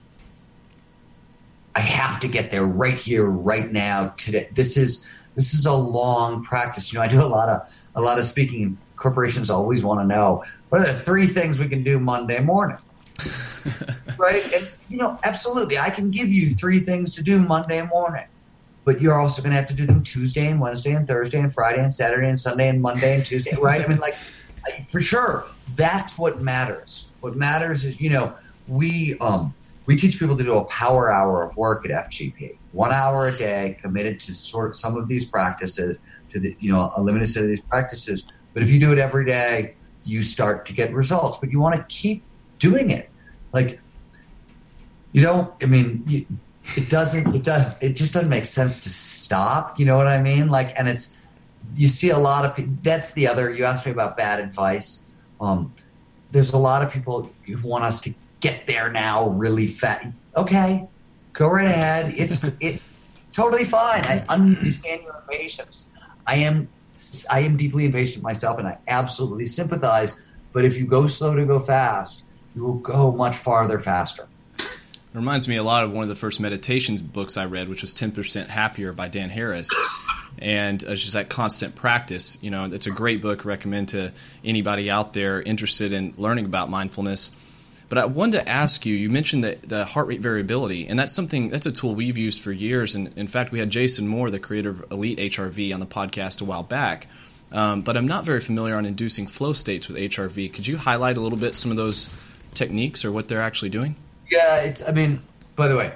[1.76, 4.48] i have to get there right here right now today.
[4.54, 6.92] This is this is a long practice.
[6.92, 7.62] You know i do a lot of
[7.96, 11.68] a lot of speaking corporations always want to know what are the three things we
[11.70, 12.78] can do monday morning?
[14.18, 14.42] Right?
[14.56, 18.26] And you know absolutely i can give you three things to do monday morning
[18.88, 21.54] but you're also going to have to do them Tuesday and Wednesday and Thursday and
[21.54, 23.84] Friday and Saturday and Sunday and Monday and Tuesday, right?
[23.84, 24.14] I mean, like,
[24.88, 25.44] for sure,
[25.76, 27.12] that's what matters.
[27.20, 28.34] What matters is, you know,
[28.70, 29.54] we um,
[29.88, 33.36] we teach people to do a power hour of work at FGP, one hour a
[33.36, 37.28] day, committed to sort of some of these practices, to the you know a limited
[37.28, 38.24] set of these practices.
[38.54, 39.74] But if you do it every day,
[40.06, 41.40] you start to get results.
[41.40, 42.24] But you want to keep
[42.58, 43.10] doing it,
[43.52, 43.82] like
[45.12, 45.52] you don't.
[45.62, 46.04] I mean.
[46.08, 46.26] You,
[46.76, 50.22] it doesn't it does it just doesn't make sense to stop you know what i
[50.22, 50.50] mean?
[50.50, 51.16] Like and it's
[51.76, 55.12] you see a lot of that's the other you asked me about bad advice.
[55.40, 55.72] Um,
[56.32, 60.88] there's a lot of people who want us to get there now really fast okay
[61.38, 62.14] go right ahead.
[62.18, 62.82] It's it
[63.32, 64.04] totally fine.
[64.04, 65.94] I understand your impatience.
[66.26, 66.68] I am
[67.30, 70.20] i am deeply impatient myself and i absolutely sympathize
[70.52, 74.24] but if you go slow to go fast you will go much farther faster
[75.18, 77.94] reminds me a lot of one of the first meditations books I read, which was
[77.94, 79.70] 10% Happier by Dan Harris.
[80.40, 82.42] And it's just that constant practice.
[82.44, 83.44] You know, it's a great book.
[83.44, 84.12] Recommend to
[84.46, 87.32] anybody out there interested in learning about mindfulness.
[87.90, 88.94] But I wanted to ask you.
[88.94, 92.44] You mentioned the, the heart rate variability, and that's something that's a tool we've used
[92.44, 92.96] for years.
[92.96, 96.42] And in fact, we had Jason Moore, the creator of Elite HRV, on the podcast
[96.42, 97.08] a while back.
[97.52, 100.54] Um, but I'm not very familiar on inducing flow states with HRV.
[100.54, 102.14] Could you highlight a little bit some of those
[102.54, 103.96] techniques or what they're actually doing?
[104.30, 104.88] Yeah, it's.
[104.88, 105.20] I mean,
[105.56, 105.92] by the way,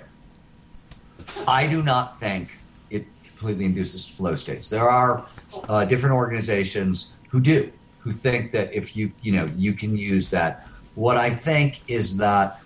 [1.47, 2.57] I do not think
[2.89, 4.69] it completely induces flow states.
[4.69, 5.25] There are
[5.67, 7.69] uh, different organizations who do,
[7.99, 10.67] who think that if you, you know, you can use that.
[10.95, 12.59] What I think is that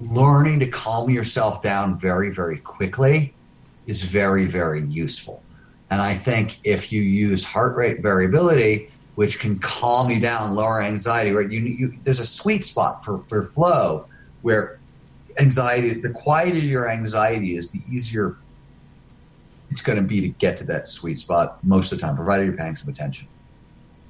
[0.00, 3.32] learning to calm yourself down very, very quickly
[3.86, 5.42] is very, very useful.
[5.90, 10.80] And I think if you use heart rate variability, which can calm you down, lower
[10.82, 11.50] anxiety, right?
[11.50, 14.06] You, you, there's a sweet spot for, for flow
[14.42, 14.78] where
[15.40, 18.36] anxiety, the quieter your anxiety is, the easier
[19.70, 22.44] it's going to be to get to that sweet spot most of the time, provided
[22.44, 23.26] you're paying some attention.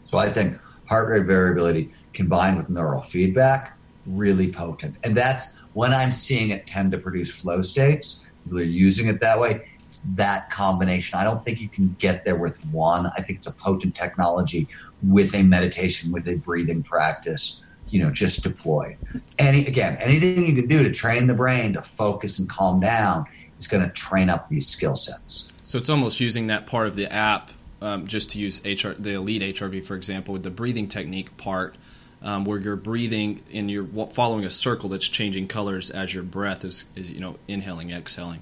[0.06, 0.58] So I think
[0.88, 3.76] heart rate variability combined with neural feedback,
[4.06, 4.96] really potent.
[5.04, 8.24] And that's when I'm seeing it tend to produce flow states.
[8.42, 9.64] People are using it that way.
[9.88, 11.18] It's that combination.
[11.18, 13.06] I don't think you can get there with one.
[13.16, 14.66] I think it's a potent technology
[15.08, 17.61] with a meditation, with a breathing practice
[17.92, 18.96] you know just deploy.
[19.38, 23.26] Any again anything you can do to train the brain to focus and calm down
[23.58, 25.52] is going to train up these skill sets.
[25.62, 29.14] So it's almost using that part of the app um, just to use HR, the
[29.14, 31.76] elite hrv for example with the breathing technique part
[32.22, 36.64] um, where you're breathing and you're following a circle that's changing colors as your breath
[36.64, 38.40] is, is you know inhaling exhaling.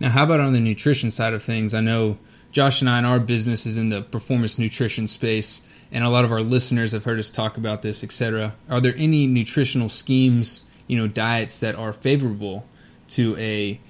[0.00, 1.74] Now how about on the nutrition side of things?
[1.74, 2.16] I know
[2.50, 6.24] josh and i in our business is in the performance nutrition space and a lot
[6.24, 8.52] of our listeners have heard us talk about this, etc.
[8.70, 12.66] Are there any nutritional schemes, you know, diets that are favorable
[13.10, 13.80] to a,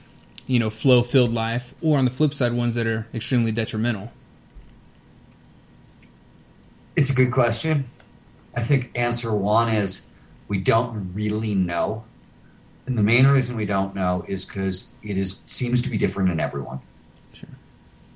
[0.46, 4.12] you know, flow-filled life, or on the flip side, ones that are extremely detrimental?
[6.96, 7.84] It's a good question.
[8.56, 10.06] I think answer one is
[10.48, 12.04] we don't really know,
[12.86, 16.30] and the main reason we don't know is because it is seems to be different
[16.30, 16.78] in everyone.
[17.32, 17.50] Sure.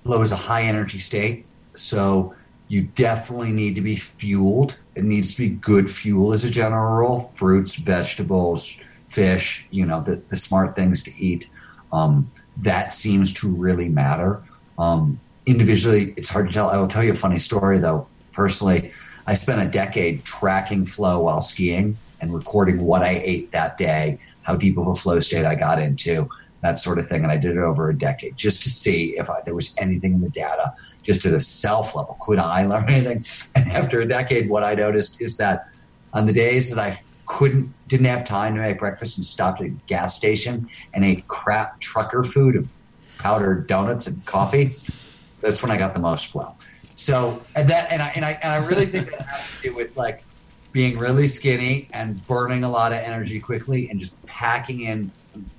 [0.02, 2.34] Flow is a high energy state, so
[2.72, 4.78] you definitely need to be fueled.
[4.96, 8.72] It needs to be good fuel as a general rule fruits, vegetables,
[9.08, 11.50] fish, you know, the, the smart things to eat.
[11.92, 12.26] Um,
[12.62, 14.40] that seems to really matter.
[14.78, 16.70] Um, individually, it's hard to tell.
[16.70, 18.06] I will tell you a funny story, though.
[18.32, 18.90] Personally,
[19.26, 24.18] I spent a decade tracking flow while skiing and recording what I ate that day,
[24.44, 26.26] how deep of a flow state I got into,
[26.62, 27.22] that sort of thing.
[27.22, 30.14] And I did it over a decade just to see if I, there was anything
[30.14, 30.72] in the data
[31.02, 32.16] just at a self level.
[32.20, 33.24] Could I learn anything?
[33.62, 35.66] And after a decade, what I noticed is that
[36.12, 36.96] on the days that I
[37.26, 41.26] couldn't, didn't have time to make breakfast and stopped at a gas station and ate
[41.28, 42.70] crap trucker food of
[43.18, 44.64] powdered donuts and coffee,
[45.40, 46.54] that's when I got the most flow.
[46.94, 49.74] So, and that, and I, and I, and I really think that has to do
[49.74, 50.22] with like
[50.72, 55.10] being really skinny and burning a lot of energy quickly and just packing in,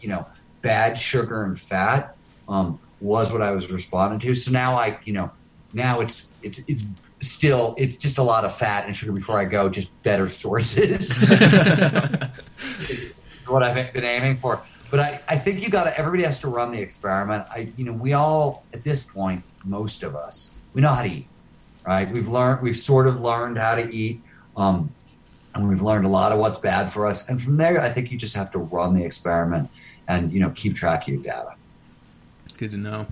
[0.01, 0.25] you know,
[0.61, 2.15] bad sugar and fat.
[2.47, 4.33] Um, was what I was responding to.
[4.33, 5.29] So now I, you know,
[5.73, 6.85] now it's it's it's
[7.19, 11.19] still it's just a lot of fat and sugar before I go, just better sources.
[13.47, 14.59] what I've been aiming for.
[14.89, 17.45] But I, I think you got to, everybody has to run the experiment.
[17.51, 21.09] I, you know, we all, at this point, most of us, we know how to
[21.09, 21.25] eat,
[21.85, 22.07] right?
[22.07, 24.19] We've learned, we've sort of learned how to eat.
[24.55, 24.91] Um,
[25.55, 27.29] and we've learned a lot of what's bad for us.
[27.29, 29.69] And from there, I think you just have to run the experiment
[30.07, 31.53] and, you know, keep track of your data.
[32.57, 33.05] Good to know.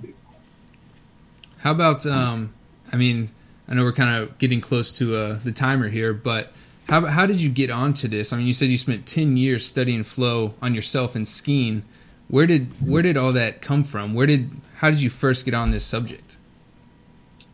[1.59, 2.49] How about, um,
[2.91, 3.29] I mean,
[3.69, 6.51] I know we're kind of getting close to uh, the timer here, but
[6.89, 8.33] how, how did you get onto this?
[8.33, 11.83] I mean, you said you spent 10 years studying flow on yourself and skiing.
[12.27, 14.13] Where did where did all that come from?
[14.13, 16.37] Where did how did you first get on this subject?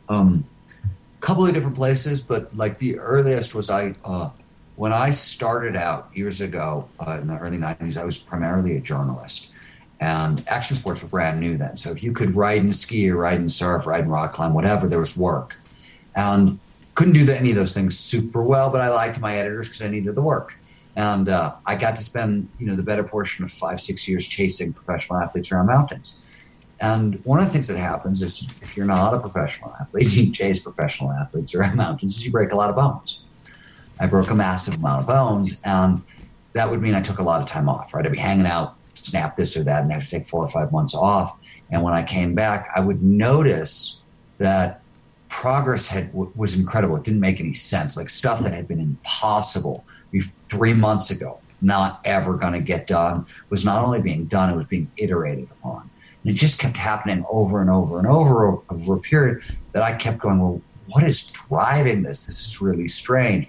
[0.08, 0.46] Um,
[1.18, 4.30] a couple of different places, but like the earliest was I uh,
[4.76, 8.00] when I started out years ago uh, in the early 90s.
[8.00, 9.54] I was primarily a journalist,
[10.00, 11.78] and action sports were brand new then.
[11.78, 14.54] So if you could ride and ski or ride and surf, ride and rock climb,
[14.54, 15.56] whatever, there was work.
[16.16, 16.60] And
[16.96, 19.90] couldn't do any of those things super well, but I liked my editors because I
[19.90, 20.56] needed the work.
[20.96, 24.28] And uh, I got to spend, you know, the better portion of five, six years
[24.28, 26.24] chasing professional athletes around mountains.
[26.82, 30.32] And one of the things that happens is if you're not a professional athlete, you
[30.32, 33.24] chase professional athletes around mountains, you break a lot of bones.
[34.00, 36.02] I broke a massive amount of bones, and
[36.54, 38.06] that would mean I took a lot of time off, right?
[38.06, 38.74] I'd be hanging out,
[39.06, 41.40] snap this or that, and have to take four or five months off.
[41.72, 44.02] And when I came back, I would notice
[44.38, 44.82] that
[45.30, 46.96] progress had was incredible.
[46.96, 47.98] It didn't make any sense.
[47.98, 49.84] Like stuff that had been impossible
[50.50, 54.56] three months ago, not ever going to get done, was not only being done, it
[54.56, 55.90] was being iterated upon.
[56.24, 59.42] And it just kept happening over and over and over over a period
[59.74, 62.26] that I kept going, well, what is driving this?
[62.26, 63.48] This is really strange.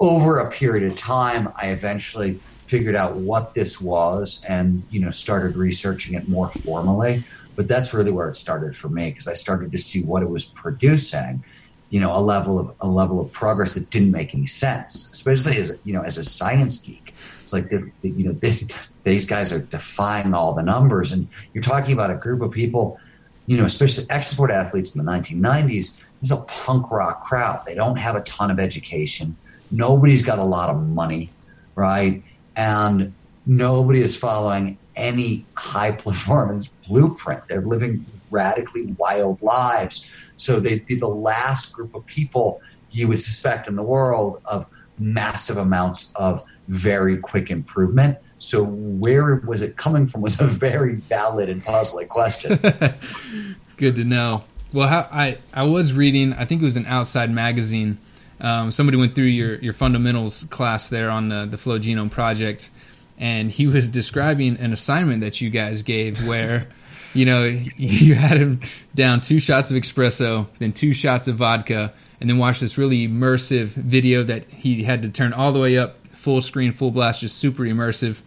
[0.00, 2.38] Over a period of time, I eventually
[2.68, 7.18] figured out what this was and you know started researching it more formally
[7.58, 10.30] but that's really where it started for me because I started to see what it
[10.30, 11.42] was producing.
[11.90, 15.58] You know, a level of a level of progress that didn't make any sense, especially
[15.58, 17.08] as you know, as a science geek.
[17.08, 18.32] It's like the, the, you know
[19.04, 23.00] these guys are defying all the numbers, and you're talking about a group of people,
[23.46, 25.66] you know, especially export athletes in the 1990s.
[25.66, 27.64] This is a punk rock crowd.
[27.66, 29.34] They don't have a ton of education.
[29.72, 31.30] Nobody's got a lot of money,
[31.74, 32.22] right?
[32.58, 33.12] And
[33.46, 37.40] nobody is following any high performance blueprint.
[37.48, 40.10] They're living radically wild lives.
[40.36, 44.66] So they'd be the last group of people you would suspect in the world of
[44.98, 48.18] massive amounts of very quick improvement.
[48.38, 52.50] So where was it coming from was a very valid and puzzling question.
[53.76, 54.44] Good to know.
[54.72, 56.34] Well, how, I I was reading.
[56.34, 57.98] I think it was an Outside magazine.
[58.40, 62.70] Um, somebody went through your, your fundamentals class there on the, the Flow Genome Project,
[63.18, 66.66] and he was describing an assignment that you guys gave where
[67.14, 67.44] you know
[67.76, 68.60] you had him
[68.94, 73.06] down two shots of espresso then two shots of vodka and then watch this really
[73.06, 77.20] immersive video that he had to turn all the way up full screen full blast
[77.20, 78.22] just super immersive.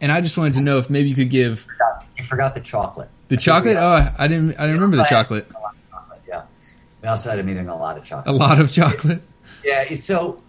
[0.00, 1.66] And i just wanted to know if maybe you could give
[2.18, 3.08] you forgot the chocolate.
[3.28, 3.76] The chocolate?
[3.78, 5.46] oh i didn't i didn't remember the chocolate
[7.06, 9.20] we also him eating a lot of chocolate a lot of chocolate
[9.64, 10.40] yeah so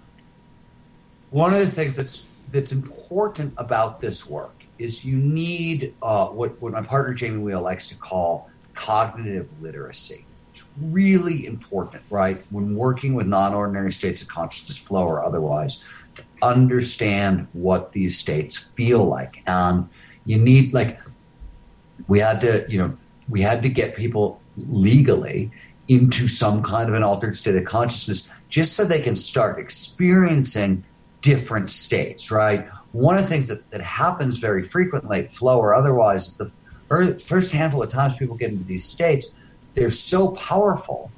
[1.29, 6.51] one of the things that's that's important about this work is you need uh, what,
[6.61, 10.23] what my partner Jamie Wheal likes to call cognitive literacy.
[10.51, 12.37] It's really important, right?
[12.51, 15.83] When working with non ordinary states of consciousness, flow or otherwise,
[16.15, 19.43] to understand what these states feel like.
[19.47, 19.89] And
[20.25, 20.99] you need, like,
[22.07, 22.93] we had to, you know,
[23.29, 25.51] we had to get people legally
[25.87, 30.83] into some kind of an altered state of consciousness just so they can start experiencing
[31.21, 32.67] different states, right?
[32.91, 36.53] One of the things that, that happens very frequently, flow or otherwise, is the
[37.27, 39.33] first handful of times people get into these states,
[39.75, 41.11] they're so powerful,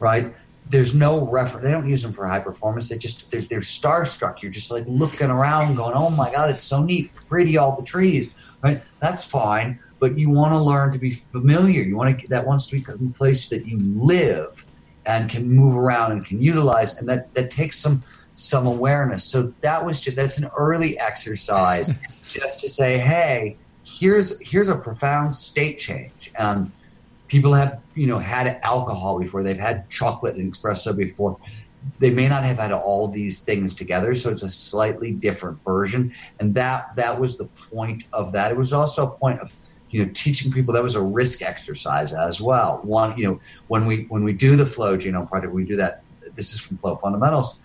[0.00, 0.26] right?
[0.68, 1.64] There's no reference.
[1.64, 2.88] They don't use them for high performance.
[2.88, 4.42] They just they're, they're starstruck.
[4.42, 7.86] You're just like looking around, going, "Oh my god, it's so neat, pretty, all the
[7.86, 8.34] trees."
[8.64, 8.84] Right?
[9.00, 11.82] That's fine, but you want to learn to be familiar.
[11.82, 14.64] You want to that wants to be a place that you live
[15.06, 18.02] and can move around and can utilize, and that that takes some
[18.34, 19.30] some awareness.
[19.30, 24.76] So that was just that's an early exercise just to say, hey, here's here's a
[24.76, 26.32] profound state change.
[26.38, 26.70] And
[27.28, 31.36] people have, you know, had alcohol before, they've had chocolate and espresso before.
[32.00, 36.12] They may not have had all these things together, so it's a slightly different version.
[36.40, 38.50] And that that was the point of that.
[38.50, 39.52] It was also a point of
[39.90, 42.80] you know teaching people that was a risk exercise as well.
[42.84, 46.02] One, you know, when we when we do the flow genome project, we do that.
[46.34, 47.58] This is from Flow Fundamentals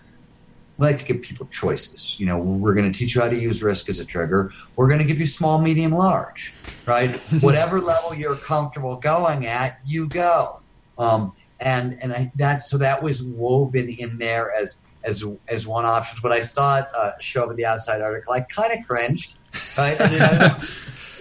[0.78, 2.18] we like to give people choices.
[2.18, 4.52] You know, we're going to teach you how to use risk as a trigger.
[4.76, 6.52] We're going to give you small, medium, large,
[6.86, 7.10] right?
[7.40, 10.60] Whatever level you're comfortable going at, you go.
[10.98, 15.84] Um, and and I, that so that was woven in there as as as one
[15.84, 16.18] option.
[16.22, 18.32] But I saw it uh, show up in the outside article.
[18.32, 19.36] I kind of cringed,
[19.78, 19.96] right?
[20.00, 20.48] I mean, I,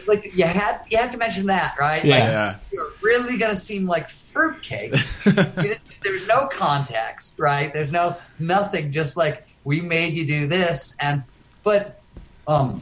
[0.07, 2.03] like you had you had to mention that, right?
[2.03, 2.15] Yeah.
[2.15, 2.55] Like, Yeah.
[2.71, 4.91] you're really to seem like fruitcake.
[6.03, 7.71] There's no context, right?
[7.71, 8.91] There's no nothing.
[8.91, 11.23] Just like we made you do this, and
[11.63, 11.99] but
[12.47, 12.81] um,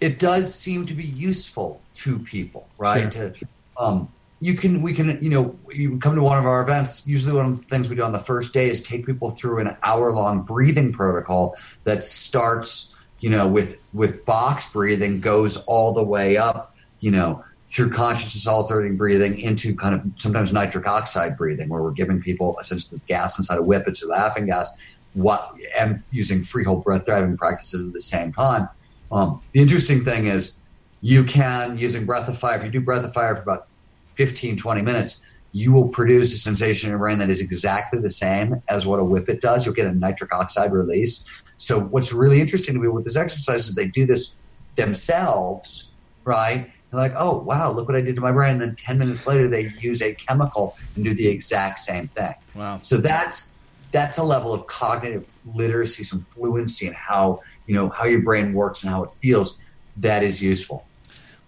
[0.00, 3.10] it does seem to be useful to people, right?
[3.12, 3.34] To
[3.78, 4.08] um,
[4.40, 7.06] you can we can you know you come to one of our events.
[7.06, 9.58] Usually, one of the things we do on the first day is take people through
[9.58, 15.94] an hour long breathing protocol that starts you know with with box breathing, goes all
[15.94, 21.36] the way up, you know through consciousness altering breathing into kind of sometimes nitric oxide
[21.36, 24.76] breathing, where we're giving people essentially gas inside a whip, it's a laughing gas,
[25.14, 28.68] what and using freehold breath driving practices at the same time.
[29.12, 30.58] Um, the interesting thing is
[31.00, 33.66] you can using breath of fire, if you do breath of fire for about
[34.14, 38.10] 15, 20 minutes, you will produce a sensation in your brain that is exactly the
[38.10, 39.64] same as what a whippet does.
[39.64, 41.26] You'll get a nitric oxide release.
[41.60, 44.34] So what's really interesting to me with this exercise is they do this
[44.76, 45.92] themselves,
[46.24, 46.66] right?
[46.90, 48.52] They're like, oh wow, look what I did to my brain.
[48.52, 52.32] And then ten minutes later, they use a chemical and do the exact same thing.
[52.56, 52.78] Wow.
[52.82, 53.52] So that's
[53.92, 58.54] that's a level of cognitive literacy, some fluency in how you know how your brain
[58.54, 59.58] works and how it feels.
[59.98, 60.86] That is useful.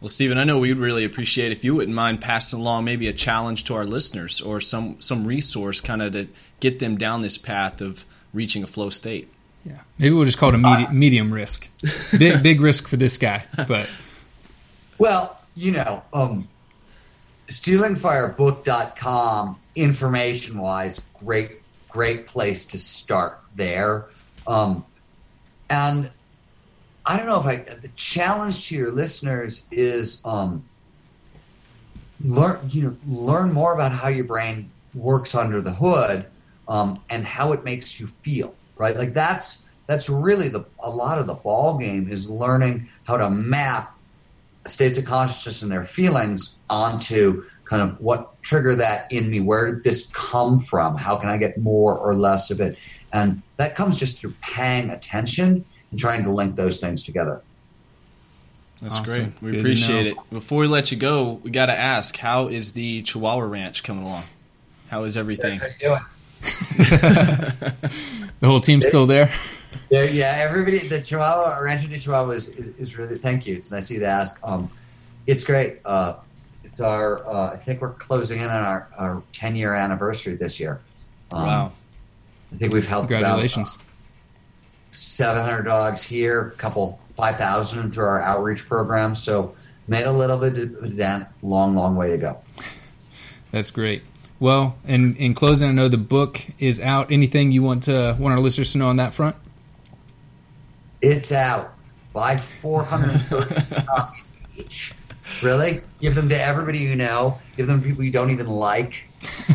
[0.03, 3.13] Well, Steven, I know we'd really appreciate if you wouldn't mind passing along maybe a
[3.13, 6.29] challenge to our listeners or some some resource kind of to
[6.61, 8.05] get them down this path of
[8.35, 9.29] reaching a flow state.
[9.65, 9.79] Yeah.
[9.99, 11.69] Maybe we'll just call it a medi- medium risk.
[12.19, 14.03] Big big risk for this guy, but
[14.99, 16.49] Well, you know, um,
[17.49, 21.51] stealingfirebook.com, information wise, great,
[21.89, 24.07] great place to start there.
[24.47, 24.85] Um,
[25.71, 26.11] and
[27.05, 30.63] I don't know if I, the challenge to your listeners is um,
[32.25, 36.25] learn, you know, learn more about how your brain works under the hood
[36.69, 38.97] um, and how it makes you feel, right?
[38.97, 43.31] Like that's, that's really the, a lot of the ball game is learning how to
[43.31, 43.91] map
[44.67, 49.75] states of consciousness and their feelings onto kind of what trigger that in me where
[49.75, 52.79] did this come from how can i get more or less of it
[53.13, 57.41] and that comes just through paying attention and trying to link those things together
[58.81, 59.05] That's Awesome.
[59.05, 59.43] great.
[59.43, 60.17] We Good appreciate it.
[60.31, 64.03] Before we let you go, we got to ask, how is the Chihuahua Ranch coming
[64.03, 64.25] along?
[64.91, 65.59] How is everything?
[68.41, 69.31] the whole team's still there.
[69.91, 73.57] Yeah, yeah, everybody, the Chihuahua, Rancho de Chihuahua is, is, is really, thank you.
[73.57, 74.41] It's nice of you to ask.
[74.47, 74.69] Um,
[75.27, 75.79] it's great.
[75.85, 76.15] Uh,
[76.65, 80.59] it's our, uh, I think we're closing in on our, our 10 year anniversary this
[80.59, 80.81] year.
[81.33, 81.73] Um, Wow.
[82.53, 83.79] I think we've helped about Congratulations.
[84.91, 89.15] 700 dogs here, a couple 5,000 through our outreach program.
[89.15, 89.55] So
[89.89, 91.27] made a little bit of a dent.
[91.43, 92.37] Long, long way to go.
[93.51, 94.03] That's great.
[94.43, 97.13] Well, in in closing, I know the book is out.
[97.13, 99.37] Anything you want to want our listeners to know on that front?
[101.01, 101.71] It's out.
[102.13, 103.13] Buy four hundred
[103.87, 104.27] copies
[104.59, 104.95] each.
[105.45, 105.79] Really?
[106.01, 107.39] Give them to everybody you know.
[107.57, 109.07] Give them to people you don't even like.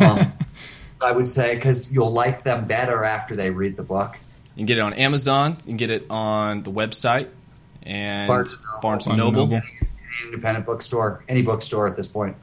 [0.01, 0.19] Um,
[1.03, 4.15] I would say because you'll like them better after they read the book.
[4.55, 5.57] You can get it on Amazon.
[5.59, 7.27] You can get it on the website
[7.85, 9.47] and Barnes Barnes, and and Barnes Noble.
[9.47, 9.55] Noble.
[9.57, 12.38] Any independent bookstore, any bookstore at this point,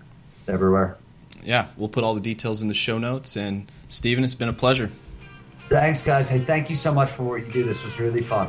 [0.47, 0.99] everywhere.
[1.45, 3.37] Yeah, we'll put all the details in the show notes.
[3.37, 4.89] And Steven, it's been a pleasure.
[5.69, 6.29] Thanks, guys.
[6.29, 7.65] Hey, thank you so much for what you do.
[7.65, 8.49] This was really fun.